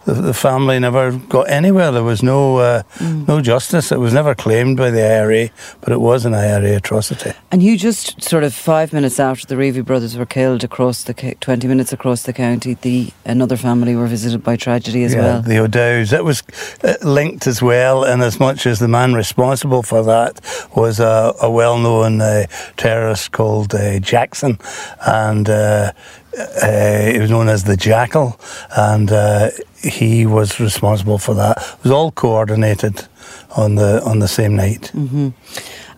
the, 0.07 0.13
the 0.13 0.33
family 0.33 0.79
never 0.79 1.11
got 1.11 1.49
anywhere. 1.49 1.91
There 1.91 2.03
was 2.03 2.23
no 2.23 2.57
uh, 2.57 2.83
mm. 2.95 3.27
no 3.27 3.41
justice. 3.41 3.91
It 3.91 3.99
was 3.99 4.13
never 4.13 4.33
claimed 4.33 4.77
by 4.77 4.89
the 4.89 5.03
IRA, 5.03 5.49
but 5.81 5.91
it 5.91 5.99
was 5.99 6.25
an 6.25 6.33
IRA 6.33 6.77
atrocity. 6.77 7.33
And 7.51 7.61
you 7.61 7.77
just 7.77 8.21
sort 8.21 8.43
of 8.43 8.53
five 8.53 8.93
minutes 8.93 9.19
after 9.19 9.45
the 9.45 9.55
Reavey 9.55 9.83
brothers 9.83 10.17
were 10.17 10.25
killed 10.25 10.63
across 10.63 11.03
the 11.03 11.13
twenty 11.41 11.67
minutes 11.67 11.91
across 11.91 12.23
the 12.23 12.33
county, 12.33 12.75
the 12.75 13.11
another 13.25 13.57
family 13.57 13.95
were 13.95 14.07
visited 14.07 14.43
by 14.43 14.55
tragedy 14.55 15.03
as 15.03 15.13
yeah, 15.13 15.21
well. 15.21 15.41
The 15.41 15.57
O'Dowds. 15.57 16.13
It 16.13 16.23
was 16.23 16.41
uh, 16.83 16.93
linked 17.03 17.45
as 17.45 17.61
well, 17.61 18.05
in 18.05 18.21
as 18.21 18.39
much 18.39 18.65
as 18.65 18.79
the 18.79 18.87
man 18.87 19.13
responsible 19.13 19.83
for 19.83 20.03
that 20.03 20.39
was 20.75 20.99
a, 20.99 21.33
a 21.41 21.51
well-known 21.51 22.21
uh, 22.21 22.45
terrorist 22.77 23.31
called 23.31 23.75
uh, 23.75 23.99
Jackson, 23.99 24.57
and. 25.05 25.49
Uh, 26.37 27.19
was 27.19 27.31
known 27.31 27.49
as 27.49 27.63
the 27.63 27.75
Jackal, 27.75 28.39
and 28.75 29.11
uh, 29.11 29.49
he 29.81 30.25
was 30.25 30.59
responsible 30.59 31.17
for 31.17 31.33
that. 31.33 31.57
It 31.57 31.83
was 31.83 31.91
all 31.91 32.11
coordinated 32.11 33.07
on 33.55 33.75
the 33.75 34.03
on 34.03 34.19
the 34.19 34.27
same 34.27 34.55
night. 34.55 34.91
Mm-hmm. 34.93 35.29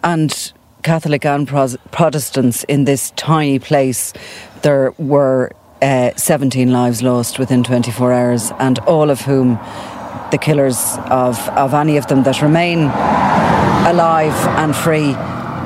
And 0.03 0.53
Catholic 0.83 1.25
and 1.25 1.47
Protestants 1.47 2.63
in 2.65 2.85
this 2.85 3.11
tiny 3.11 3.59
place, 3.59 4.13
there 4.61 4.93
were 4.97 5.51
uh, 5.81 6.11
17 6.15 6.71
lives 6.71 7.01
lost 7.03 7.37
within 7.37 7.63
24 7.63 8.13
hours, 8.13 8.51
and 8.59 8.79
all 8.79 9.09
of 9.09 9.21
whom 9.21 9.59
the 10.31 10.37
killers 10.37 10.97
of, 11.09 11.37
of 11.49 11.73
any 11.73 11.97
of 11.97 12.07
them 12.07 12.23
that 12.23 12.41
remain 12.41 12.83
alive 13.87 14.35
and 14.57 14.75
free 14.75 15.15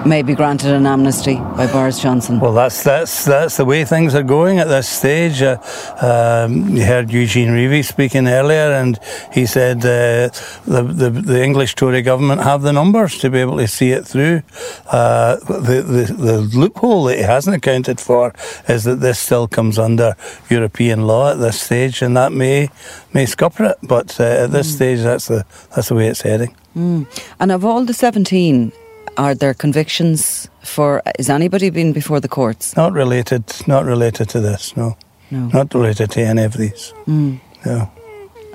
may 0.05 0.21
be 0.21 0.33
granted 0.35 0.71
an 0.71 0.85
amnesty 0.85 1.35
by 1.35 1.71
Boris 1.71 2.01
Johnson. 2.01 2.39
Well, 2.39 2.53
that's 2.53 2.83
that's 2.83 3.25
that's 3.25 3.57
the 3.57 3.65
way 3.65 3.85
things 3.85 4.15
are 4.15 4.23
going 4.23 4.59
at 4.59 4.67
this 4.67 4.87
stage. 4.87 5.41
Uh, 5.41 5.57
um, 6.01 6.75
you 6.75 6.85
heard 6.85 7.11
Eugene 7.11 7.49
Reavey 7.49 7.83
speaking 7.83 8.27
earlier, 8.27 8.71
and 8.71 8.99
he 9.31 9.45
said 9.45 9.77
uh, 9.77 10.29
the, 10.65 10.83
the, 10.83 11.09
the 11.09 11.43
English 11.43 11.75
Tory 11.75 12.01
government 12.01 12.41
have 12.41 12.61
the 12.61 12.73
numbers 12.73 13.17
to 13.19 13.29
be 13.29 13.39
able 13.39 13.57
to 13.57 13.67
see 13.67 13.91
it 13.91 14.05
through. 14.05 14.41
Uh, 14.87 15.37
the, 15.37 15.81
the 15.81 16.13
the 16.13 16.41
loophole 16.57 17.05
that 17.05 17.17
he 17.17 17.23
hasn't 17.23 17.55
accounted 17.55 17.99
for 17.99 18.33
is 18.67 18.83
that 18.83 18.99
this 18.99 19.19
still 19.19 19.47
comes 19.47 19.79
under 19.79 20.15
European 20.49 21.07
law 21.07 21.31
at 21.31 21.39
this 21.39 21.61
stage, 21.61 22.01
and 22.01 22.15
that 22.17 22.31
may 22.31 22.69
may 23.13 23.25
scupper 23.25 23.65
it. 23.65 23.77
But 23.83 24.19
uh, 24.19 24.23
at 24.23 24.51
this 24.51 24.71
mm. 24.71 24.75
stage, 24.75 24.99
that's 24.99 25.27
the 25.27 25.45
that's 25.75 25.89
the 25.89 25.95
way 25.95 26.07
it's 26.07 26.21
heading. 26.21 26.55
Mm. 26.75 27.07
And 27.39 27.51
of 27.51 27.63
all 27.63 27.85
the 27.85 27.93
17 27.93 28.71
are 29.17 29.35
there 29.35 29.53
convictions 29.53 30.49
for? 30.63 31.01
Is 31.19 31.29
anybody 31.29 31.69
been 31.69 31.93
before 31.93 32.19
the 32.19 32.27
courts? 32.27 32.75
Not 32.75 32.93
related. 32.93 33.43
Not 33.67 33.85
related 33.85 34.29
to 34.29 34.39
this. 34.39 34.75
No. 34.75 34.97
No. 35.31 35.47
Not 35.47 35.73
related 35.73 36.11
to 36.11 36.21
any 36.21 36.43
of 36.43 36.53
these. 36.53 36.93
Mm. 37.07 37.39
No. 37.65 37.91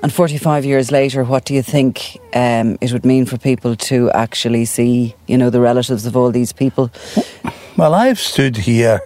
And 0.01 0.13
45 0.13 0.63
years 0.63 0.91
later, 0.91 1.25
what 1.25 1.43
do 1.43 1.53
you 1.53 1.61
think 1.61 2.17
um, 2.33 2.77
it 2.79 2.93
would 2.93 3.05
mean 3.05 3.25
for 3.25 3.37
people 3.37 3.75
to 3.75 4.09
actually 4.11 4.63
see, 4.63 5.13
you 5.27 5.37
know, 5.37 5.49
the 5.49 5.59
relatives 5.59 6.05
of 6.05 6.15
all 6.15 6.31
these 6.31 6.53
people? 6.53 6.89
Well, 7.75 7.93
I've 7.93 8.19
stood 8.19 8.57
here 8.57 9.01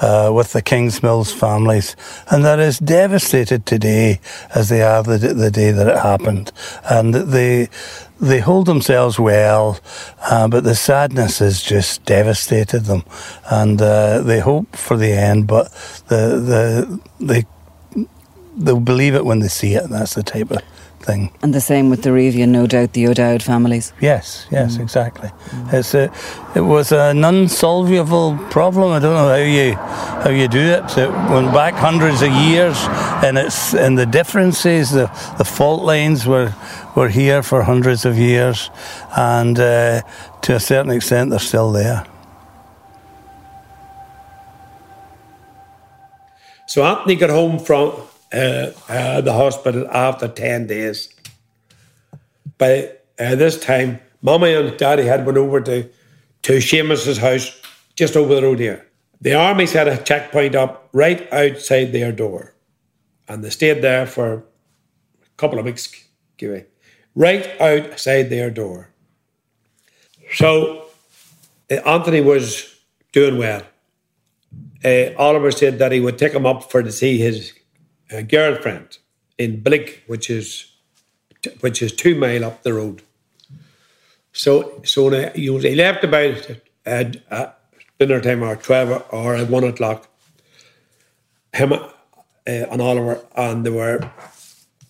uh, 0.00 0.30
with 0.32 0.52
the 0.52 0.62
Kingsmills 0.62 1.32
families, 1.32 1.96
and 2.30 2.44
they're 2.44 2.60
as 2.60 2.78
devastated 2.78 3.66
today 3.66 4.20
as 4.54 4.68
they 4.68 4.82
are 4.82 5.02
the, 5.02 5.18
the 5.18 5.50
day 5.50 5.70
that 5.70 5.86
it 5.86 5.98
happened. 5.98 6.52
And 6.88 7.14
they, 7.14 7.68
they 8.20 8.40
hold 8.40 8.66
themselves 8.66 9.18
well, 9.18 9.78
uh, 10.22 10.48
but 10.48 10.64
the 10.64 10.74
sadness 10.74 11.38
has 11.40 11.62
just 11.62 12.04
devastated 12.04 12.84
them, 12.84 13.04
and 13.50 13.80
uh, 13.80 14.22
they 14.22 14.40
hope 14.40 14.74
for 14.76 14.96
the 14.96 15.12
end, 15.12 15.46
but 15.46 15.70
the 16.08 16.40
the 16.40 17.00
they 17.20 17.44
they'll 18.56 18.80
believe 18.80 19.14
it 19.14 19.24
when 19.24 19.40
they 19.40 19.48
see 19.48 19.74
it. 19.74 19.88
That's 19.90 20.14
the 20.14 20.22
type 20.22 20.50
of 20.50 20.62
thing. 21.06 21.30
And 21.42 21.54
the 21.54 21.60
same 21.60 21.88
with 21.88 22.02
the 22.02 22.10
Reavey 22.10 22.42
and 22.42 22.52
no 22.52 22.66
doubt 22.66 22.92
the 22.92 23.06
O'Dowd 23.06 23.42
families. 23.42 23.92
Yes, 24.00 24.46
yes, 24.50 24.76
mm. 24.76 24.82
exactly. 24.82 25.28
Mm. 25.28 25.72
It's 25.72 25.94
a, 25.94 26.12
it 26.54 26.62
was 26.62 26.92
an 26.92 27.24
unsolvable 27.24 28.36
problem. 28.50 28.92
I 28.92 28.98
don't 28.98 29.14
know 29.14 29.28
how 29.28 29.36
you 29.36 29.74
how 29.74 30.30
you 30.30 30.48
do 30.48 30.58
it. 30.58 30.98
It 30.98 31.10
went 31.30 31.52
back 31.52 31.74
hundreds 31.74 32.22
of 32.22 32.32
years, 32.32 32.76
and 33.24 33.38
it's 33.38 33.74
and 33.74 33.96
the 33.96 34.06
differences, 34.06 34.90
the 34.90 35.06
the 35.38 35.44
fault 35.44 35.84
lines 35.84 36.26
were 36.26 36.52
were 36.96 37.08
here 37.08 37.42
for 37.42 37.62
hundreds 37.62 38.04
of 38.04 38.18
years, 38.18 38.70
and 39.16 39.58
uh, 39.58 40.02
to 40.42 40.54
a 40.54 40.60
certain 40.60 40.90
extent, 40.90 41.30
they're 41.30 41.38
still 41.38 41.72
there. 41.72 42.04
So 46.66 46.84
Anthony 46.84 47.14
got 47.14 47.30
home 47.30 47.58
from 47.58 47.92
uh, 48.32 48.70
uh, 48.88 49.20
the 49.20 49.32
hospital 49.32 49.86
after 49.88 50.28
10 50.28 50.66
days. 50.66 51.14
By 52.58 52.92
uh, 53.18 53.34
this 53.34 53.58
time, 53.60 54.00
Mummy 54.22 54.54
and 54.54 54.76
Daddy 54.76 55.04
had 55.04 55.24
went 55.24 55.38
over 55.38 55.60
to, 55.60 55.88
to 56.42 56.60
Seamus's 56.60 57.18
house 57.18 57.60
just 57.94 58.16
over 58.16 58.34
the 58.34 58.42
road 58.42 58.58
here. 58.58 58.86
The 59.20 59.34
army 59.34 59.66
set 59.66 59.88
a 59.88 59.96
checkpoint 60.02 60.54
up 60.54 60.88
right 60.92 61.32
outside 61.32 61.92
their 61.92 62.12
door. 62.12 62.54
And 63.28 63.42
they 63.42 63.50
stayed 63.50 63.82
there 63.82 64.06
for 64.06 64.34
a 64.34 64.42
couple 65.36 65.58
of 65.58 65.64
weeks, 65.64 65.92
give 66.36 66.52
me, 66.52 66.64
right 67.14 67.60
outside 67.60 68.24
their 68.24 68.50
door. 68.50 68.90
So 70.34 70.86
uh, 71.70 71.74
Anthony 71.74 72.20
was 72.20 72.76
doing 73.12 73.38
well. 73.38 73.62
Uh, 74.84 75.14
Oliver 75.18 75.50
said 75.50 75.78
that 75.78 75.92
he 75.92 76.00
would 76.00 76.18
take 76.18 76.32
him 76.32 76.46
up 76.46 76.70
for 76.70 76.82
to 76.82 76.92
see 76.92 77.18
his 77.18 77.52
uh, 78.12 78.22
girlfriend 78.22 78.98
in 79.38 79.60
Blick, 79.60 80.02
which 80.06 80.30
is 80.30 80.72
which 81.60 81.82
is 81.82 81.92
two 81.92 82.14
mile 82.14 82.44
up 82.44 82.62
the 82.62 82.72
road. 82.72 83.02
So 84.32 84.82
so 84.84 85.10
he, 85.32 85.48
left 85.74 86.04
about 86.04 86.50
at 86.84 87.16
uh, 87.30 87.50
dinner 87.98 88.20
time 88.20 88.42
or 88.42 88.56
twelve 88.56 89.04
or 89.10 89.36
at 89.36 89.48
one 89.48 89.64
o'clock. 89.64 90.08
Him 91.52 91.72
uh, 91.72 91.86
and 92.46 92.82
Oliver, 92.82 93.24
and 93.34 93.64
they 93.64 93.70
were 93.70 94.10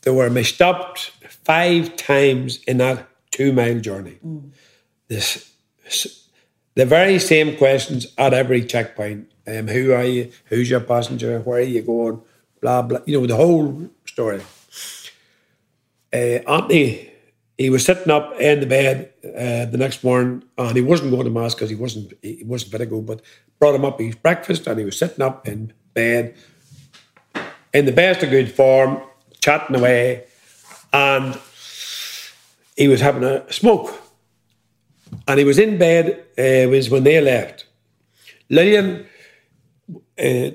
they 0.03 0.11
were 0.11 0.43
stopped 0.43 1.13
five 1.45 1.97
times 1.97 2.63
in 2.65 2.79
that 2.79 3.09
two 3.31 3.53
mile 3.53 3.81
journey. 3.81 4.19
Mm. 4.25 4.51
This 5.09 5.53
the 6.75 6.85
very 6.85 7.19
same 7.19 7.57
questions 7.57 8.07
at 8.19 8.35
every 8.35 8.65
checkpoint. 8.65 9.31
Um, 9.47 9.69
who 9.69 9.93
are 9.93 10.05
you? 10.05 10.33
Who's 10.47 10.69
your 10.69 10.81
passenger? 10.81 11.41
Where 11.41 11.59
are 11.59 11.63
you 11.63 11.83
going? 11.83 12.21
Blah 12.61 12.83
blah. 12.83 13.01
You 13.07 13.21
know 13.21 13.27
the 13.27 13.37
whole 13.37 13.91
story. 14.07 14.41
Uh, 16.13 16.41
Anthony, 16.49 17.11
he 17.59 17.71
was 17.71 17.85
sitting 17.85 18.11
up 18.11 18.41
in 18.41 18.61
the 18.61 18.67
bed 18.67 19.13
uh, 19.25 19.67
the 19.67 19.77
next 19.79 20.05
morning, 20.05 20.45
and 20.57 20.77
he 20.77 20.83
wasn't 20.83 21.11
going 21.11 21.25
to 21.25 21.31
mass 21.31 21.55
because 21.55 21.71
he 21.71 21.77
wasn't 21.77 22.13
he 22.23 22.43
wasn't 22.45 22.73
fit 22.73 22.79
to 22.79 22.87
go. 22.87 23.01
But 23.01 23.21
brought 23.59 23.75
him 23.75 23.85
up 23.85 24.01
his 24.01 24.15
breakfast, 24.15 24.67
and 24.67 24.79
he 24.79 24.85
was 24.85 24.99
sitting 24.99 25.23
up 25.23 25.47
in 25.47 25.73
bed 25.95 26.35
in 27.73 27.85
the 27.85 27.93
best 27.93 28.23
of 28.23 28.31
good 28.31 28.51
form, 28.51 29.01
chatting 29.41 29.77
away, 29.77 30.25
and 30.93 31.39
he 32.77 32.89
was 32.89 33.01
having 33.01 33.25
a 33.25 33.51
smoke 33.53 34.03
and 35.27 35.39
he 35.39 35.45
was 35.45 35.59
in 35.59 35.79
bed 35.79 36.25
uh, 36.39 36.69
was 36.69 36.91
when 36.91 37.05
they 37.05 37.21
left. 37.21 37.67
Lillian, 38.49 39.07
uh, 40.19 40.51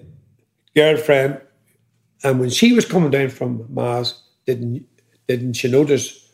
girlfriend, 0.76 1.42
and 2.24 2.40
when 2.40 2.50
she 2.50 2.74
was 2.74 2.86
coming 2.86 3.12
down 3.12 3.30
from 3.30 3.66
Mars, 3.70 4.22
didn't 4.46 4.86
didn't 5.28 5.54
she 5.54 5.70
notice 5.70 6.30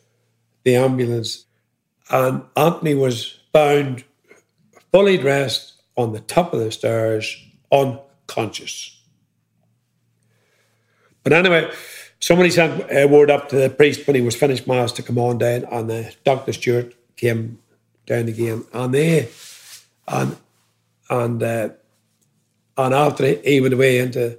the 0.63 0.75
ambulance? 0.75 1.45
And 2.09 2.43
Anthony 2.55 2.95
was 2.95 3.39
bound, 3.51 4.03
fully 4.91 5.17
dressed, 5.17 5.73
on 5.95 6.13
the 6.13 6.19
top 6.21 6.53
of 6.53 6.59
the 6.59 6.71
stairs, 6.71 7.37
unconscious. 7.71 9.01
But 11.23 11.33
anyway, 11.33 11.69
somebody 12.19 12.49
sent 12.49 12.89
a 12.89 13.05
word 13.05 13.29
up 13.29 13.49
to 13.49 13.57
the 13.57 13.69
priest 13.69 14.07
when 14.07 14.15
he 14.15 14.21
was 14.21 14.35
finished 14.35 14.67
mass 14.67 14.91
to 14.93 15.03
come 15.03 15.17
on 15.17 15.37
down, 15.37 15.65
and 15.65 15.89
the 15.89 16.15
Doctor 16.23 16.53
Stewart 16.53 16.93
came 17.17 17.59
down 18.05 18.27
again. 18.27 18.63
And 18.73 18.93
they, 18.93 19.29
and 20.07 20.37
and 21.09 21.43
uh, 21.43 21.69
and 22.77 22.93
after 22.93 23.25
he 23.25 23.59
went 23.59 23.73
away 23.73 23.99
into 23.99 24.37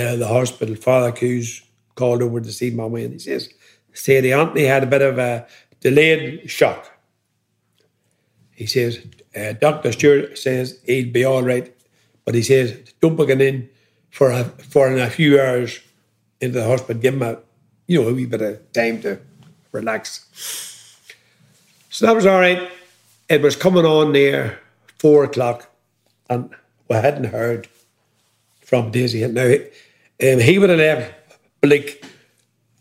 uh, 0.00 0.16
the 0.16 0.26
hospital, 0.26 0.74
Father 0.74 1.12
Coos 1.12 1.62
called 1.94 2.22
over 2.22 2.40
to 2.40 2.52
see 2.52 2.70
Mummy, 2.70 3.04
and 3.04 3.12
he 3.12 3.18
says, 3.18 3.52
"Say 3.92 4.20
the 4.20 4.32
Anthony 4.32 4.64
had 4.64 4.82
a 4.82 4.86
bit 4.86 5.02
of 5.02 5.18
a 5.18 5.46
delayed 5.80 6.50
shock." 6.50 6.90
He 8.54 8.66
says, 8.66 8.98
uh, 9.36 9.52
"Doctor 9.52 9.92
Stewart 9.92 10.38
says 10.38 10.80
he'd 10.86 11.12
be 11.12 11.24
all 11.24 11.42
right, 11.42 11.74
but 12.24 12.34
he 12.34 12.42
says 12.42 12.76
don't 13.00 13.16
book 13.16 13.30
him 13.30 13.40
in 13.40 13.68
for 14.10 14.30
a, 14.30 14.44
for 14.44 14.92
a 14.92 15.10
few 15.10 15.40
hours 15.40 15.80
into 16.40 16.58
the 16.58 16.66
hospital. 16.66 17.00
Give 17.00 17.14
him 17.14 17.22
a 17.22 17.38
you 17.86 18.02
know 18.02 18.08
a 18.08 18.14
wee 18.14 18.26
bit 18.26 18.42
of 18.42 18.72
time 18.72 19.00
to 19.02 19.18
relax." 19.72 20.26
So 21.90 22.06
that 22.06 22.14
was 22.14 22.26
all 22.26 22.38
right 22.40 22.70
it 23.30 23.40
was 23.40 23.54
coming 23.54 23.86
on 23.86 24.12
near 24.12 24.58
four 24.98 25.22
o'clock, 25.22 25.70
and 26.28 26.50
we 26.88 26.96
hadn't 26.96 27.32
heard 27.32 27.68
from 28.60 28.90
Daisy. 28.90 29.26
Now, 29.26 29.54
um, 30.22 30.38
he 30.38 30.58
would 30.58 30.70
have 30.70 30.78
left 30.78 31.14
Blick 31.60 32.04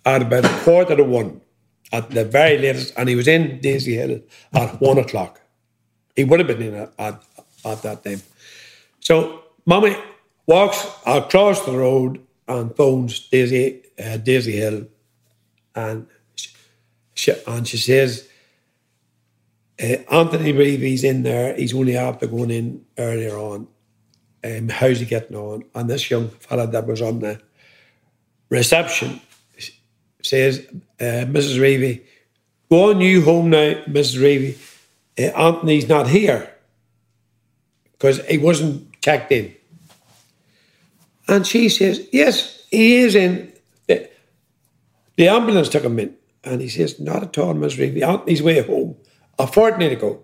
at 0.05 0.21
about 0.21 0.45
a 0.45 0.63
quarter 0.63 0.95
to 0.95 1.03
one 1.03 1.41
at 1.91 2.09
the 2.11 2.25
very 2.25 2.57
latest, 2.57 2.93
and 2.97 3.09
he 3.09 3.15
was 3.15 3.27
in 3.27 3.59
Daisy 3.61 3.95
Hill 3.95 4.21
at 4.53 4.79
one 4.79 4.97
o'clock. 4.97 5.41
He 6.15 6.23
would 6.23 6.39
have 6.39 6.47
been 6.47 6.61
in 6.61 6.75
at, 6.75 6.93
at, 6.99 7.23
at 7.65 7.81
that 7.81 8.03
time. 8.03 8.21
So, 8.99 9.43
Mummy 9.65 9.95
walks 10.45 10.85
across 11.05 11.65
the 11.65 11.77
road 11.77 12.19
and 12.47 12.75
phones 12.75 13.27
Daisy, 13.29 13.83
uh, 14.03 14.17
Daisy 14.17 14.53
Hill, 14.53 14.87
and 15.75 16.07
she, 17.13 17.33
and 17.47 17.67
she 17.67 17.77
says, 17.77 18.27
uh, 19.81 19.95
Anthony 20.11 20.53
Reavey's 20.53 21.03
in 21.03 21.23
there. 21.23 21.55
He's 21.55 21.73
only 21.73 21.95
after 21.95 22.27
going 22.27 22.51
in 22.51 22.85
earlier 22.97 23.37
on. 23.37 23.67
Um, 24.43 24.69
how's 24.69 24.99
he 24.99 25.05
getting 25.05 25.35
on? 25.35 25.63
And 25.75 25.89
this 25.89 26.09
young 26.09 26.29
fella 26.29 26.67
that 26.67 26.87
was 26.87 27.01
on 27.01 27.19
the 27.19 27.41
reception 28.49 29.21
says, 30.21 30.65
uh, 30.99 31.25
Mrs. 31.25 31.59
Reavey, 31.59 32.03
go 32.69 32.91
on 32.91 33.01
you 33.01 33.23
home 33.23 33.49
now, 33.49 33.73
Mrs. 33.87 34.19
Reavey. 34.19 34.57
Uh, 35.17 35.37
Anthony's 35.37 35.87
not 35.87 36.07
here 36.07 36.53
because 37.91 38.25
he 38.27 38.37
wasn't 38.37 39.01
checked 39.01 39.31
in. 39.31 39.53
And 41.27 41.45
she 41.45 41.69
says, 41.69 42.07
Yes, 42.11 42.63
he 42.71 42.97
is 42.97 43.15
in. 43.15 43.53
The, 43.87 44.09
the 45.15 45.27
ambulance 45.27 45.69
took 45.69 45.83
him 45.83 45.99
in. 45.99 46.15
And 46.43 46.61
he 46.61 46.69
says, 46.69 46.99
Not 46.99 47.23
at 47.23 47.37
all, 47.37 47.53
Mrs. 47.53 47.77
Reavey. 47.77 48.01
Anthony's 48.01 48.41
way 48.41 48.61
home 48.61 48.95
a 49.37 49.45
fortnight 49.45 49.91
ago. 49.91 50.21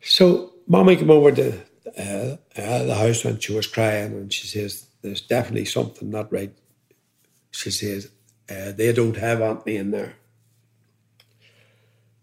So 0.00 0.49
mommy 0.70 0.94
came 0.94 1.10
over 1.10 1.32
to 1.32 1.52
uh, 1.98 2.36
uh, 2.56 2.84
the 2.84 2.94
house 2.94 3.24
and 3.24 3.42
she 3.42 3.52
was 3.52 3.66
crying 3.66 4.12
and 4.12 4.32
she 4.32 4.46
says, 4.46 4.86
there's 5.02 5.20
definitely 5.20 5.64
something 5.64 6.08
not 6.08 6.32
right. 6.32 6.56
She 7.50 7.72
says, 7.72 8.08
uh, 8.48 8.70
they 8.72 8.92
don't 8.92 9.16
have 9.16 9.42
Anthony 9.42 9.76
in 9.76 9.90
there. 9.90 10.14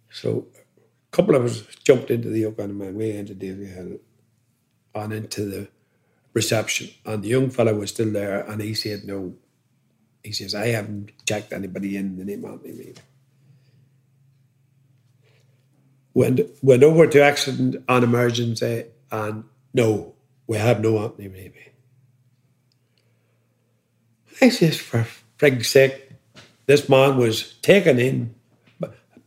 So 0.10 0.48
a 0.56 1.12
couple 1.12 1.36
of 1.36 1.44
us 1.44 1.62
jumped 1.84 2.10
into 2.10 2.30
the 2.30 2.40
yoke 2.40 2.60
and 2.60 2.80
way 2.96 3.18
into 3.18 3.36
Daisy 3.36 3.66
Hill 3.66 3.98
and 4.96 5.12
into 5.12 5.44
the 5.44 5.68
reception. 6.34 6.90
And 7.06 7.24
the 7.24 7.28
young 7.28 7.50
fellow 7.50 7.76
was 7.76 7.90
still 7.90 8.12
there 8.12 8.40
and 8.50 8.62
he 8.62 8.74
said, 8.74 9.04
no. 9.04 9.36
He 10.24 10.32
says, 10.32 10.56
I 10.56 10.68
haven't 10.68 11.12
checked 11.26 11.52
anybody 11.52 11.98
in 11.98 12.18
the 12.18 12.26
name 12.26 12.46
of 12.46 12.54
Anthony 12.54 12.78
Reeve. 12.78 13.02
Went 16.18 16.42
went 16.64 16.82
over 16.82 17.06
to 17.06 17.22
accident 17.22 17.76
on 17.88 18.04
emergency 18.04 18.86
and 19.12 19.44
no, 19.72 20.16
we 20.48 20.58
have 20.58 20.82
no 20.82 20.98
Anthony 20.98 21.30
Reavey. 21.30 21.68
I 24.42 24.50
says, 24.50 24.78
for 24.78 25.06
frig's 25.38 25.70
sake, 25.70 26.10
this 26.66 26.90
man 26.90 27.18
was 27.18 27.54
taken 27.62 28.00
in 28.00 28.34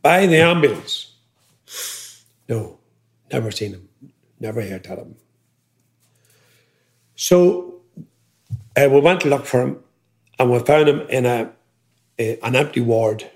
by 0.01 0.27
the 0.27 0.41
ambulance. 0.41 1.15
No, 2.49 2.79
never 3.31 3.51
seen 3.51 3.71
him, 3.71 3.87
never 4.41 4.61
heard 4.61 4.83
tell 4.83 4.97
him. 4.97 5.15
So 7.15 7.75
uh, 8.75 8.89
we 8.91 8.99
went 8.99 9.21
to 9.21 9.29
look 9.29 9.45
for 9.45 9.61
him 9.61 9.79
and 10.37 10.51
we 10.51 10.59
found 10.59 10.89
him 10.89 11.07
in 11.07 11.25
a, 11.25 11.53
a 12.19 12.37
an 12.39 12.57
empty 12.57 12.81
ward. 12.81 13.31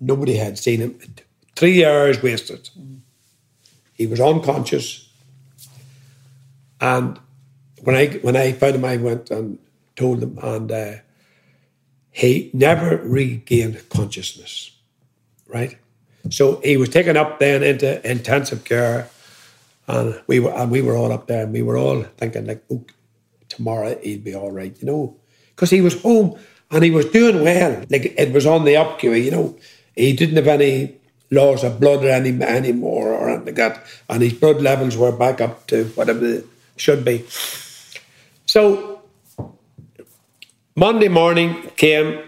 Nobody 0.00 0.36
had 0.36 0.58
seen 0.58 0.80
him. 0.80 0.98
Three 1.58 1.84
hours 1.84 2.22
wasted. 2.22 2.70
He 3.92 4.06
was 4.06 4.20
unconscious. 4.20 5.08
And 6.80 7.18
when 7.82 7.96
I 7.96 8.06
when 8.22 8.36
I 8.36 8.52
found 8.52 8.76
him, 8.76 8.84
I 8.84 8.96
went 8.96 9.28
and 9.32 9.58
told 9.96 10.22
him, 10.22 10.38
and 10.40 10.70
uh, 10.70 10.92
he 12.12 12.52
never 12.54 12.98
regained 12.98 13.88
consciousness. 13.88 14.70
Right, 15.48 15.76
so 16.30 16.60
he 16.62 16.76
was 16.76 16.90
taken 16.90 17.16
up 17.16 17.40
then 17.40 17.64
into 17.64 18.08
intensive 18.08 18.62
care, 18.62 19.10
and 19.88 20.22
we 20.28 20.38
were 20.38 20.52
and 20.52 20.70
we 20.70 20.80
were 20.80 20.96
all 20.96 21.10
up 21.10 21.26
there, 21.26 21.42
and 21.42 21.52
we 21.52 21.62
were 21.62 21.76
all 21.76 22.04
thinking 22.18 22.46
like, 22.46 22.62
oh, 22.70 22.84
tomorrow 23.48 23.98
he'll 24.00 24.20
be 24.20 24.32
all 24.32 24.52
right, 24.52 24.76
you 24.80 24.86
know, 24.86 25.16
because 25.56 25.70
he 25.70 25.80
was 25.80 26.00
home 26.02 26.38
and 26.70 26.84
he 26.84 26.92
was 26.92 27.06
doing 27.06 27.42
well. 27.42 27.84
Like 27.90 28.14
it 28.16 28.32
was 28.32 28.46
on 28.46 28.64
the 28.64 28.76
up, 28.76 29.02
you 29.02 29.32
know. 29.32 29.58
He 29.96 30.12
didn't 30.12 30.36
have 30.36 30.46
any 30.46 30.97
loss 31.30 31.62
of 31.62 31.80
blood 31.80 32.04
any 32.04 32.42
anymore 32.42 33.12
or 33.12 33.38
like 33.40 33.54
that, 33.56 33.84
and 34.08 34.22
his 34.22 34.34
blood 34.34 34.60
levels 34.62 34.96
were 34.96 35.12
back 35.12 35.40
up 35.40 35.66
to 35.68 35.84
whatever 35.94 36.20
they 36.20 36.42
should 36.76 37.04
be. 37.04 37.24
So 38.46 39.02
Monday 40.74 41.08
morning 41.08 41.70
came, 41.76 42.20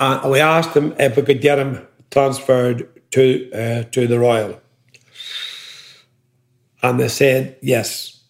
and 0.00 0.30
we 0.30 0.40
asked 0.40 0.74
him 0.76 0.94
if 0.98 1.16
we 1.16 1.22
could 1.22 1.40
get 1.40 1.58
him 1.58 1.86
transferred 2.10 2.88
to 3.12 3.50
uh, 3.52 3.82
to 3.84 4.06
the 4.06 4.18
Royal, 4.18 4.60
and 6.82 6.98
they 6.98 7.08
said 7.08 7.56
yes. 7.60 8.20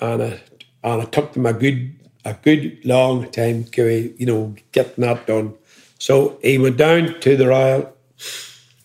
And 0.00 0.22
it, 0.22 0.64
and 0.82 1.02
it 1.02 1.12
took 1.12 1.32
them 1.32 1.46
a 1.46 1.52
good 1.52 1.94
a 2.24 2.34
good 2.34 2.80
long 2.84 3.30
time 3.30 3.64
to 3.64 4.14
you 4.18 4.26
know 4.26 4.54
getting 4.72 5.04
that 5.04 5.26
done. 5.26 5.54
So 6.00 6.38
he 6.42 6.56
went 6.56 6.78
down 6.78 7.20
to 7.20 7.36
the 7.36 7.48
Royal, 7.48 7.92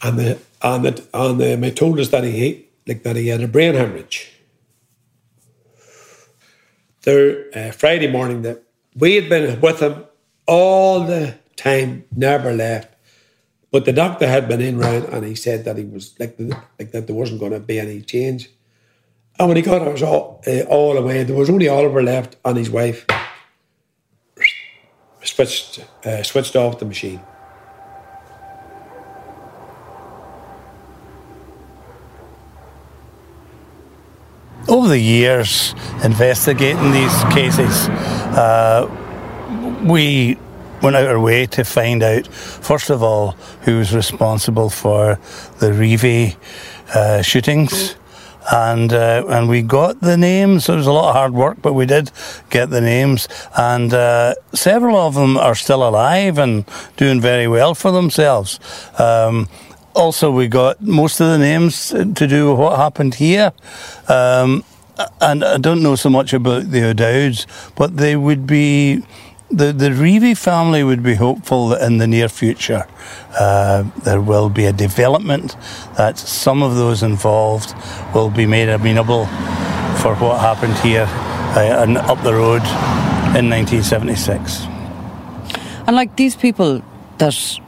and 0.01 0.19
the 0.19 0.37
and 0.61 0.83
the 0.83 1.07
and 1.13 1.39
the, 1.39 1.55
they 1.55 1.71
told 1.71 1.97
us 1.99 2.09
that 2.09 2.25
he 2.25 2.67
like 2.85 3.03
that 3.03 3.15
he 3.15 3.29
had 3.29 3.41
a 3.41 3.47
brain 3.47 3.73
hemorrhage. 3.73 4.33
There, 7.03 7.45
uh, 7.55 7.71
Friday 7.71 8.11
morning, 8.11 8.41
that 8.41 8.63
we 8.95 9.15
had 9.15 9.29
been 9.29 9.61
with 9.61 9.79
him 9.79 10.05
all 10.45 11.05
the 11.05 11.35
time, 11.55 12.03
never 12.13 12.51
left. 12.51 12.93
But 13.71 13.85
the 13.85 13.93
doctor 13.93 14.27
had 14.27 14.49
been 14.49 14.59
in 14.59 14.77
round, 14.77 15.05
and 15.05 15.25
he 15.25 15.35
said 15.35 15.63
that 15.63 15.77
he 15.77 15.85
was 15.85 16.19
like 16.19 16.37
like 16.77 16.91
that 16.91 17.07
there 17.07 17.15
wasn't 17.15 17.39
going 17.39 17.53
to 17.53 17.61
be 17.61 17.79
any 17.79 18.01
change. 18.01 18.49
And 19.39 19.47
when 19.47 19.55
he 19.55 19.63
got 19.63 19.81
us 19.81 20.01
all, 20.01 20.41
uh, 20.45 20.61
all 20.63 20.97
away, 20.97 21.23
there 21.23 21.35
was 21.35 21.49
only 21.49 21.69
Oliver 21.69 22.03
left 22.03 22.35
and 22.43 22.57
his 22.57 22.69
wife. 22.69 23.05
Switched, 25.25 25.83
uh, 26.05 26.21
switched 26.23 26.55
off 26.55 26.79
the 26.79 26.85
machine. 26.85 27.19
Over 34.67 34.87
the 34.87 34.99
years, 34.99 35.73
investigating 36.03 36.91
these 36.91 37.23
cases, 37.33 37.89
uh, 38.37 38.87
we 39.83 40.37
went 40.81 40.95
out 40.95 41.07
our 41.07 41.19
way 41.19 41.47
to 41.47 41.63
find 41.63 42.03
out, 42.03 42.27
first 42.27 42.89
of 42.91 43.01
all, 43.01 43.31
who 43.61 43.79
was 43.79 43.93
responsible 43.95 44.69
for 44.69 45.19
the 45.59 45.71
Reavey 45.71 46.35
uh, 46.93 47.23
shootings. 47.23 47.95
And 48.51 48.93
uh, 48.93 49.25
and 49.27 49.49
we 49.49 49.61
got 49.61 50.01
the 50.01 50.17
names. 50.17 50.69
It 50.69 50.75
was 50.75 50.87
a 50.87 50.91
lot 50.91 51.09
of 51.09 51.15
hard 51.15 51.33
work, 51.33 51.61
but 51.61 51.73
we 51.73 51.85
did 51.85 52.11
get 52.49 52.69
the 52.69 52.81
names. 52.81 53.27
And 53.57 53.93
uh, 53.93 54.35
several 54.53 54.97
of 54.97 55.15
them 55.15 55.37
are 55.37 55.55
still 55.55 55.87
alive 55.87 56.37
and 56.37 56.65
doing 56.95 57.21
very 57.21 57.47
well 57.47 57.73
for 57.73 57.91
themselves. 57.91 58.59
Um, 58.99 59.49
also, 59.95 60.29
we 60.29 60.47
got 60.47 60.81
most 60.81 61.19
of 61.21 61.27
the 61.27 61.39
names 61.39 61.89
to 61.89 62.27
do 62.27 62.51
with 62.51 62.59
what 62.59 62.77
happened 62.77 63.15
here. 63.15 63.51
Um, 64.07 64.63
and 65.19 65.43
I 65.43 65.57
don't 65.57 65.81
know 65.81 65.95
so 65.95 66.09
much 66.09 66.33
about 66.33 66.71
the 66.71 66.83
O'Dowds, 66.83 67.47
but 67.75 67.97
they 67.97 68.15
would 68.15 68.45
be. 68.45 69.03
The, 69.51 69.71
the 69.71 69.89
Reavey 69.89 70.35
family 70.35 70.83
would 70.83 71.03
be 71.03 71.15
hopeful 71.15 71.69
that 71.69 71.83
in 71.83 71.99
the 71.99 72.07
near 72.07 72.27
future 72.29 72.87
uh, 73.39 73.83
there 74.03 74.19
will 74.19 74.49
be 74.49 74.65
a 74.65 74.73
development 74.73 75.55
that 75.97 76.17
some 76.17 76.63
of 76.63 76.75
those 76.75 77.03
involved 77.03 77.75
will 78.15 78.31
be 78.31 78.47
made 78.47 78.69
amenable 78.69 79.27
for 80.01 80.15
what 80.15 80.39
happened 80.41 80.75
here 80.79 81.07
uh, 81.55 81.83
and 81.83 81.97
up 81.97 82.21
the 82.23 82.33
road 82.33 82.63
in 83.37 83.49
1976. 83.49 84.65
And 85.85 85.95
like 85.95 86.15
these 86.15 86.35
people 86.35 86.81
that 87.19 87.59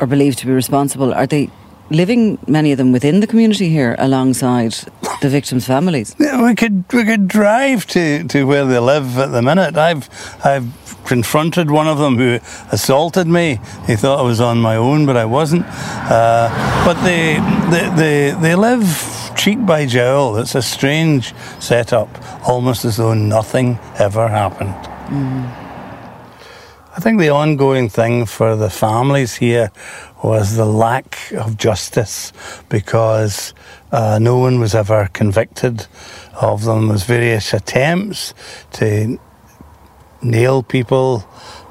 are 0.00 0.06
believed 0.06 0.38
to 0.38 0.46
be 0.46 0.52
responsible, 0.52 1.12
are 1.12 1.26
they 1.26 1.50
living 1.90 2.38
many 2.46 2.72
of 2.72 2.78
them 2.78 2.92
within 2.92 3.20
the 3.20 3.26
community 3.26 3.68
here 3.68 3.94
alongside 3.98 4.74
the 5.20 5.28
victims' 5.28 5.66
families? 5.66 6.14
Yeah, 6.18 6.44
we 6.44 6.54
could 6.54 6.84
we 6.92 7.04
could 7.04 7.28
drive 7.28 7.86
to, 7.88 8.24
to 8.24 8.44
where 8.44 8.64
they 8.64 8.78
live 8.78 9.18
at 9.18 9.32
the 9.32 9.42
minute. 9.42 9.76
I've 9.76 10.08
I've 10.44 10.66
confronted 11.06 11.70
one 11.70 11.86
of 11.86 11.98
them 11.98 12.16
who 12.16 12.38
assaulted 12.72 13.26
me. 13.26 13.60
He 13.86 13.96
thought 13.96 14.18
I 14.18 14.22
was 14.22 14.40
on 14.40 14.58
my 14.58 14.76
own, 14.76 15.06
but 15.06 15.16
I 15.16 15.24
wasn't. 15.24 15.64
Uh, 15.66 16.48
but 16.84 17.02
they, 17.04 17.34
they 17.70 17.90
they 17.96 18.40
they 18.40 18.54
live 18.54 19.32
cheek 19.36 19.64
by 19.64 19.86
jowl. 19.86 20.36
It's 20.38 20.54
a 20.54 20.62
strange 20.62 21.34
setup, 21.60 22.08
almost 22.48 22.84
as 22.84 22.96
though 22.96 23.14
nothing 23.14 23.78
ever 23.98 24.28
happened. 24.28 24.74
Mm. 25.08 25.66
I 26.96 27.00
think 27.00 27.20
the 27.20 27.28
ongoing 27.28 27.90
thing 27.90 28.24
for 28.24 28.56
the 28.56 28.70
families 28.70 29.34
here 29.34 29.70
was 30.22 30.56
the 30.56 30.64
lack 30.64 31.30
of 31.32 31.58
justice 31.58 32.32
because 32.70 33.52
uh, 33.92 34.18
no 34.20 34.38
one 34.38 34.60
was 34.60 34.74
ever 34.74 35.08
convicted 35.12 35.86
of 36.40 36.64
them. 36.64 36.88
There 36.88 36.92
was 36.92 37.04
various 37.04 37.54
attempts 37.54 38.34
to 38.72 39.18
nail 40.22 40.62
people. 40.62 41.24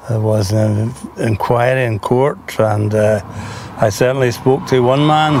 There 0.08 0.20
was 0.20 0.52
an 0.52 0.92
inquiry 1.18 1.84
in 1.84 1.98
court, 1.98 2.58
and 2.58 2.94
uh, 2.94 3.20
I 3.78 3.90
certainly 3.90 4.30
spoke 4.30 4.66
to 4.68 4.80
one 4.80 5.06
man 5.06 5.32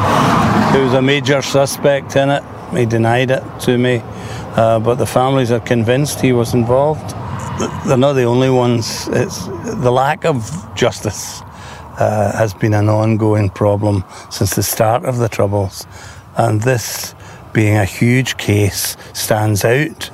who 0.72 0.84
was 0.84 0.94
a 0.94 1.02
major 1.02 1.40
suspect 1.40 2.16
in 2.16 2.30
it. 2.30 2.42
He 2.72 2.84
denied 2.84 3.30
it 3.30 3.42
to 3.60 3.78
me, 3.78 4.02
uh, 4.56 4.80
but 4.80 4.96
the 4.96 5.06
families 5.06 5.52
are 5.52 5.60
convinced 5.60 6.20
he 6.20 6.32
was 6.32 6.52
involved. 6.52 7.14
They're 7.86 7.96
not 7.96 8.14
the 8.14 8.24
only 8.24 8.50
ones. 8.50 9.08
It's 9.08 9.46
the 9.46 9.92
lack 9.92 10.24
of 10.24 10.70
justice 10.74 11.40
uh, 11.98 12.36
has 12.36 12.52
been 12.52 12.74
an 12.74 12.88
ongoing 12.88 13.48
problem 13.50 14.04
since 14.30 14.56
the 14.56 14.62
start 14.62 15.04
of 15.04 15.18
the 15.18 15.28
Troubles. 15.28 15.86
And 16.36 16.60
this, 16.62 17.14
being 17.52 17.76
a 17.76 17.84
huge 17.84 18.36
case, 18.36 18.96
stands 19.12 19.64
out, 19.64 20.10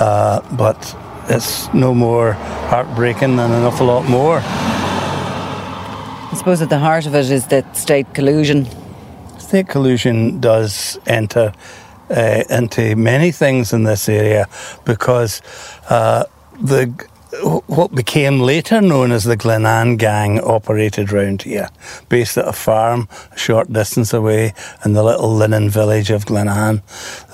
uh, 0.00 0.40
but 0.56 0.96
it's 1.28 1.72
no 1.72 1.94
more 1.94 2.32
heartbreaking 2.68 3.36
than 3.36 3.52
an 3.52 3.62
awful 3.62 3.86
lot 3.86 4.08
more. 4.08 4.40
I 4.42 6.34
suppose 6.36 6.62
at 6.62 6.70
the 6.70 6.78
heart 6.78 7.06
of 7.06 7.14
it 7.14 7.30
is 7.30 7.46
that 7.48 7.76
state 7.76 8.14
collusion. 8.14 8.66
State 9.38 9.68
collusion 9.68 10.40
does 10.40 10.98
enter 11.06 11.52
uh, 12.10 12.44
into 12.50 12.96
many 12.96 13.32
things 13.32 13.72
in 13.72 13.84
this 13.84 14.08
area 14.08 14.48
because 14.84 15.42
uh, 15.88 16.24
the 16.60 16.92
what 17.40 17.94
became 17.94 18.40
later 18.40 18.80
known 18.80 19.12
as 19.12 19.24
the 19.24 19.36
Glenanne 19.36 19.98
Gang 19.98 20.40
operated 20.40 21.12
round 21.12 21.42
here, 21.42 21.68
based 22.08 22.36
at 22.36 22.48
a 22.48 22.52
farm 22.52 23.08
a 23.32 23.38
short 23.38 23.72
distance 23.72 24.12
away 24.12 24.52
in 24.84 24.92
the 24.92 25.02
little 25.02 25.34
linen 25.34 25.70
village 25.70 26.10
of 26.10 26.26
Glenanne. 26.26 26.82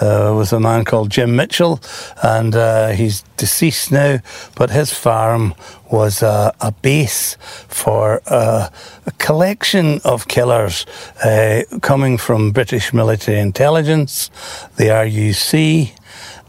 There 0.01 0.35
was 0.35 0.53
a 0.53 0.61
man 0.61 0.85
called 0.85 1.11
Jim 1.11 1.37
Mitchell, 1.37 1.81
and 2.23 2.55
uh, 2.55 2.89
he's 2.89 3.23
deceased 3.37 3.93
now, 3.93 4.21
but 4.55 4.71
his 4.71 4.93
farm 4.93 5.55
was 5.91 6.23
a, 6.23 6.53
a 6.61 6.73
base 6.73 7.37
for 7.69 8.21
uh, 8.27 8.69
a 9.07 9.11
collection 9.13 10.01
of 10.05 10.29
killers 10.29 10.87
uh, 11.25 11.63
coming 11.83 12.19
from 12.19 12.51
British 12.51 12.93
military 12.93 13.39
intelligence, 13.39 14.31
the 14.77 14.85
RUC, 14.85 15.93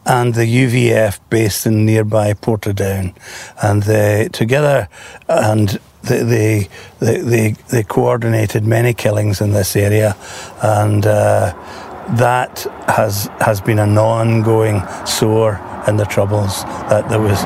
and 0.07 0.33
the 0.33 0.45
UVF 0.45 1.19
based 1.29 1.65
in 1.65 1.85
nearby 1.85 2.33
Portadown, 2.33 3.13
and 3.61 3.83
they 3.83 4.29
together 4.31 4.87
and 5.27 5.79
they 6.01 6.69
they, 6.99 7.17
they, 7.19 7.51
they, 7.69 7.83
coordinated 7.83 8.65
many 8.65 8.93
killings 8.93 9.41
in 9.41 9.51
this 9.51 9.75
area, 9.75 10.15
and 10.63 11.05
uh, 11.05 11.53
that 12.15 12.65
has 12.87 13.29
has 13.39 13.59
been 13.59 13.79
an 13.79 13.97
ongoing 13.97 14.81
sore 15.05 15.59
in 15.87 15.97
the 15.97 16.05
troubles 16.05 16.63
that 16.89 17.09
there 17.09 17.19
was. 17.19 17.43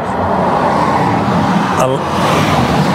A, 1.84 1.88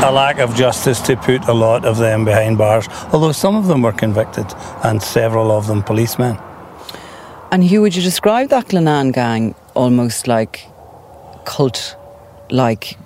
a 0.08 0.12
lack 0.12 0.38
of 0.38 0.54
justice 0.54 1.00
to 1.00 1.16
put 1.16 1.48
a 1.48 1.52
lot 1.52 1.84
of 1.84 1.96
them 1.96 2.24
behind 2.24 2.56
bars, 2.56 2.86
although 3.12 3.32
some 3.32 3.56
of 3.56 3.66
them 3.66 3.82
were 3.82 3.92
convicted 3.92 4.46
and 4.84 5.02
several 5.02 5.50
of 5.50 5.66
them 5.66 5.82
policemen. 5.82 6.38
And 7.56 7.64
Hugh, 7.64 7.80
would 7.80 7.96
you 7.96 8.02
describe 8.02 8.50
that 8.50 8.66
Glenanne 8.66 9.14
gang 9.14 9.54
almost 9.72 10.28
like 10.28 10.66
cult 11.46 11.96
like 12.50 12.98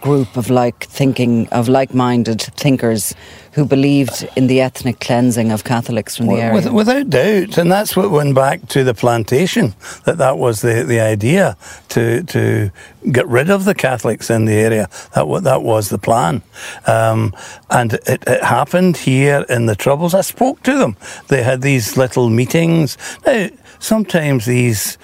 group 0.00 0.34
of 0.38 0.48
like 0.48 0.84
thinking 0.84 1.46
of 1.48 1.68
like-minded 1.68 2.40
thinkers 2.40 3.14
who 3.52 3.66
believed 3.66 4.26
in 4.34 4.46
the 4.46 4.62
ethnic 4.62 5.00
cleansing 5.00 5.52
of 5.52 5.64
Catholics 5.64 6.16
from 6.16 6.28
the 6.28 6.36
area. 6.36 6.54
With, 6.54 6.72
without 6.72 7.10
doubt, 7.10 7.58
and 7.58 7.70
that's 7.70 7.96
what 7.96 8.10
went 8.10 8.34
back 8.34 8.66
to 8.68 8.82
the 8.82 8.94
plantation. 8.94 9.74
That 10.04 10.16
that 10.16 10.38
was 10.38 10.62
the, 10.62 10.84
the 10.84 11.00
idea 11.00 11.58
to 11.90 12.22
to 12.22 12.70
get 13.12 13.26
rid 13.26 13.50
of 13.50 13.66
the 13.66 13.74
Catholics 13.74 14.30
in 14.30 14.46
the 14.46 14.54
area. 14.54 14.88
That 15.14 15.28
what 15.28 15.44
that 15.44 15.62
was 15.62 15.88
the 15.90 15.98
plan, 15.98 16.42
um, 16.86 17.34
and 17.68 17.92
it, 17.92 18.22
it 18.26 18.42
happened 18.42 18.96
here 18.96 19.44
in 19.50 19.66
the 19.66 19.76
Troubles. 19.76 20.14
I 20.14 20.22
spoke 20.22 20.62
to 20.62 20.78
them. 20.78 20.96
They 21.26 21.42
had 21.42 21.60
these 21.60 21.98
little 21.98 22.30
meetings. 22.30 22.96
Now, 23.26 23.48
sometimes 23.78 24.44
these 24.46 24.98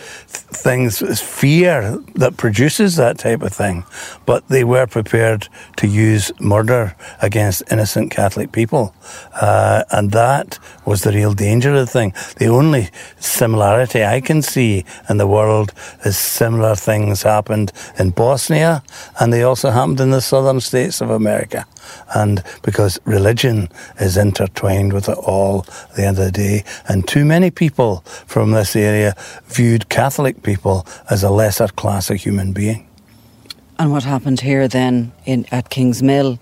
things 0.54 1.02
is 1.02 1.20
fear 1.20 1.98
that 2.14 2.36
produces 2.36 2.96
that 2.96 3.18
type 3.18 3.42
of 3.42 3.52
thing, 3.52 3.84
but 4.26 4.46
they 4.48 4.64
were 4.64 4.86
prepared 4.86 5.48
to 5.76 5.86
use 5.86 6.32
murder 6.40 6.94
against 7.22 7.62
innocent 7.70 8.10
Catholic 8.10 8.24
Catholic 8.34 8.52
people. 8.52 8.94
Uh, 9.40 9.84
and 9.90 10.10
that 10.10 10.58
was 10.84 11.02
the 11.02 11.12
real 11.12 11.34
danger 11.34 11.74
of 11.74 11.76
the 11.76 11.86
thing. 11.86 12.12
The 12.38 12.46
only 12.46 12.88
similarity 13.20 14.02
I 14.02 14.20
can 14.20 14.42
see 14.42 14.84
in 15.08 15.18
the 15.18 15.26
world 15.26 15.72
is 16.04 16.16
similar 16.16 16.74
things 16.74 17.22
happened 17.22 17.72
in 17.98 18.10
Bosnia 18.10 18.82
and 19.20 19.32
they 19.32 19.42
also 19.42 19.70
happened 19.70 20.00
in 20.00 20.10
the 20.10 20.20
southern 20.20 20.60
states 20.60 21.00
of 21.00 21.10
America. 21.10 21.66
And 22.14 22.42
because 22.62 22.98
religion 23.04 23.68
is 24.00 24.16
intertwined 24.16 24.92
with 24.92 25.08
it 25.08 25.18
all 25.18 25.66
at 25.90 25.96
the 25.96 26.06
end 26.06 26.18
of 26.18 26.24
the 26.24 26.32
day. 26.32 26.64
And 26.88 27.06
too 27.06 27.24
many 27.24 27.50
people 27.50 28.00
from 28.26 28.52
this 28.52 28.74
area 28.74 29.14
viewed 29.46 29.88
Catholic 29.88 30.42
people 30.44 30.86
as 31.10 31.24
a 31.24 31.30
lesser 31.30 31.68
class 31.68 32.10
of 32.10 32.18
human 32.18 32.52
being. 32.52 32.86
And 33.78 33.90
what 33.90 34.04
happened 34.04 34.40
here 34.40 34.68
then 34.68 35.12
in 35.24 35.46
at 35.50 35.70
Kingsmill 35.70 36.38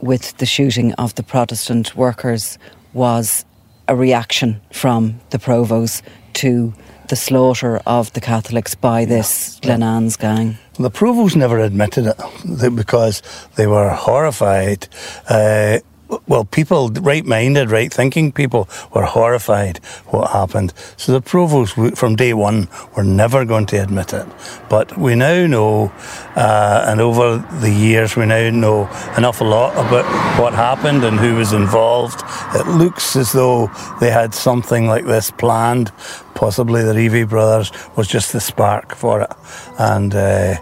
with 0.00 0.36
the 0.36 0.46
shooting 0.46 0.92
of 0.94 1.14
the 1.16 1.22
Protestant 1.22 1.96
workers 1.96 2.58
was 2.92 3.44
a 3.88 3.96
reaction 3.96 4.60
from 4.72 5.20
the 5.30 5.38
Provos 5.38 6.02
to 6.34 6.72
the 7.08 7.16
slaughter 7.16 7.80
of 7.86 8.12
the 8.12 8.20
Catholics 8.20 8.76
by 8.76 9.04
this 9.04 9.58
yeah. 9.62 9.66
Glenanne's 9.66 10.16
gang. 10.16 10.58
The 10.78 10.90
Provos 10.90 11.34
never 11.34 11.58
admitted 11.58 12.06
it 12.06 12.76
because 12.76 13.20
they 13.56 13.66
were 13.66 13.90
horrified. 13.90 14.86
Uh, 15.28 15.80
well, 16.26 16.44
people, 16.44 16.88
right 16.88 17.24
minded, 17.24 17.70
right 17.70 17.92
thinking 17.92 18.32
people 18.32 18.68
were 18.94 19.04
horrified 19.04 19.78
what 20.06 20.30
happened. 20.30 20.72
So 20.96 21.12
the 21.12 21.20
Provos 21.20 21.96
from 21.96 22.16
day 22.16 22.34
one 22.34 22.68
were 22.96 23.04
never 23.04 23.44
going 23.44 23.66
to 23.66 23.82
admit 23.82 24.12
it. 24.12 24.26
But 24.68 24.96
we 24.96 25.14
now 25.14 25.46
know, 25.46 25.92
uh, 26.36 26.84
and 26.86 27.00
over 27.00 27.38
the 27.60 27.70
years, 27.70 28.16
we 28.16 28.26
now 28.26 28.50
know 28.50 28.86
an 29.16 29.24
awful 29.24 29.48
lot 29.48 29.72
about 29.74 30.04
what 30.40 30.54
happened 30.54 31.04
and 31.04 31.18
who 31.18 31.36
was 31.36 31.52
involved. 31.52 32.22
It 32.54 32.66
looks 32.66 33.16
as 33.16 33.32
though 33.32 33.70
they 34.00 34.10
had 34.10 34.34
something 34.34 34.86
like 34.86 35.06
this 35.06 35.30
planned. 35.30 35.92
Possibly 36.34 36.82
the 36.82 36.94
Reavey 36.94 37.28
brothers 37.28 37.70
was 37.96 38.08
just 38.08 38.32
the 38.32 38.40
spark 38.40 38.94
for 38.94 39.20
it. 39.20 39.30
And 39.78 40.14
uh, 40.14 40.56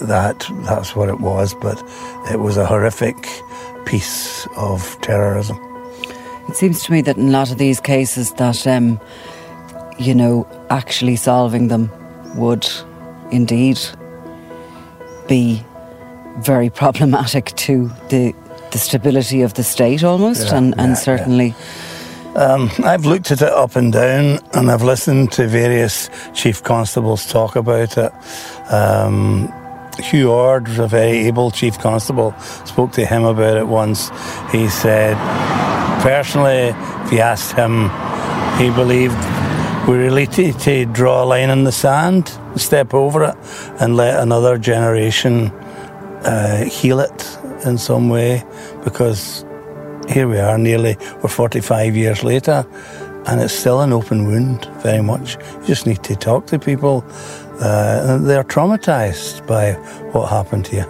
that 0.00 0.46
that's 0.66 0.94
what 0.94 1.08
it 1.08 1.20
was. 1.20 1.54
But 1.54 1.82
it 2.30 2.38
was 2.38 2.56
a 2.56 2.66
horrific 2.66 3.16
piece 3.84 4.46
of 4.56 5.00
terrorism. 5.00 5.58
It 6.48 6.56
seems 6.56 6.82
to 6.84 6.92
me 6.92 7.00
that 7.02 7.16
in 7.16 7.28
a 7.28 7.30
lot 7.30 7.50
of 7.50 7.58
these 7.58 7.80
cases 7.80 8.32
that, 8.34 8.66
um, 8.66 9.00
you 9.98 10.14
know, 10.14 10.46
actually 10.70 11.16
solving 11.16 11.68
them 11.68 11.90
would 12.34 12.68
indeed 13.30 13.80
be 15.28 15.64
very 16.38 16.70
problematic 16.82 17.54
to 17.56 17.88
the 18.08 18.34
the 18.72 18.78
stability 18.78 19.42
of 19.42 19.54
the 19.54 19.62
state 19.62 20.02
almost 20.02 20.48
yeah, 20.48 20.56
and, 20.56 20.74
and 20.78 20.90
yeah, 20.90 20.94
certainly 20.94 21.46
yeah. 21.46 21.54
Um, 22.34 22.68
I've 22.82 23.06
looked 23.06 23.30
at 23.30 23.42
it 23.42 23.48
up 23.48 23.76
and 23.76 23.92
down 23.92 24.40
and 24.54 24.68
I've 24.68 24.82
listened 24.82 25.30
to 25.32 25.46
various 25.46 26.10
chief 26.34 26.64
constables 26.64 27.26
talk 27.26 27.54
about 27.54 27.96
it. 27.96 28.12
Um, 28.72 29.52
Hugh 29.98 30.30
Orde, 30.30 30.68
a 30.78 30.86
very 30.86 31.26
able 31.26 31.50
chief 31.50 31.78
constable, 31.78 32.34
spoke 32.64 32.92
to 32.92 33.06
him 33.06 33.24
about 33.24 33.56
it 33.56 33.66
once. 33.66 34.10
He 34.50 34.68
said, 34.68 35.16
personally, 36.02 36.74
if 37.04 37.12
you 37.12 37.20
asked 37.20 37.52
him, 37.52 37.90
he 38.58 38.70
believed 38.70 39.16
we 39.88 39.96
really 39.96 40.26
need 40.26 40.58
to 40.60 40.86
draw 40.86 41.24
a 41.24 41.26
line 41.26 41.50
in 41.50 41.64
the 41.64 41.72
sand, 41.72 42.38
step 42.56 42.94
over 42.94 43.24
it, 43.24 43.36
and 43.80 43.96
let 43.96 44.20
another 44.20 44.56
generation 44.58 45.50
uh, 46.24 46.64
heal 46.64 47.00
it 47.00 47.38
in 47.66 47.76
some 47.76 48.08
way. 48.08 48.42
Because 48.82 49.44
here 50.08 50.28
we 50.28 50.38
are, 50.38 50.56
nearly 50.56 50.96
we're 51.22 51.28
45 51.28 51.96
years 51.96 52.24
later, 52.24 52.66
and 53.26 53.40
it's 53.40 53.54
still 53.54 53.80
an 53.80 53.92
open 53.92 54.26
wound, 54.26 54.64
very 54.82 55.02
much. 55.02 55.36
You 55.60 55.66
just 55.66 55.86
need 55.86 56.02
to 56.04 56.16
talk 56.16 56.46
to 56.46 56.58
people 56.58 57.04
uh, 57.60 58.18
they're 58.18 58.44
traumatized 58.44 59.46
by 59.46 59.72
what 60.12 60.28
happened 60.28 60.64
you. 60.72 60.84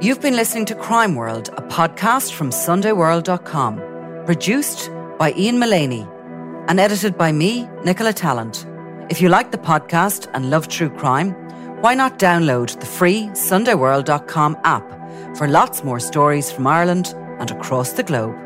You've 0.00 0.20
been 0.20 0.36
listening 0.36 0.66
to 0.66 0.74
Crime 0.76 1.14
World, 1.16 1.48
a 1.56 1.62
podcast 1.62 2.32
from 2.34 2.50
SundayWorld.com, 2.50 4.24
produced 4.24 4.90
by 5.18 5.32
Ian 5.36 5.58
Mullaney 5.58 6.06
and 6.68 6.78
edited 6.78 7.16
by 7.16 7.32
me, 7.32 7.68
Nicola 7.84 8.12
Tallant. 8.12 8.75
If 9.08 9.20
you 9.22 9.28
like 9.28 9.52
the 9.52 9.58
podcast 9.58 10.28
and 10.34 10.50
love 10.50 10.66
true 10.66 10.90
crime, 10.90 11.30
why 11.80 11.94
not 11.94 12.18
download 12.18 12.78
the 12.80 12.86
free 12.86 13.28
SundayWorld.com 13.28 14.58
app 14.64 15.36
for 15.36 15.46
lots 15.46 15.84
more 15.84 16.00
stories 16.00 16.50
from 16.50 16.66
Ireland 16.66 17.14
and 17.38 17.50
across 17.50 17.92
the 17.92 18.02
globe. 18.02 18.45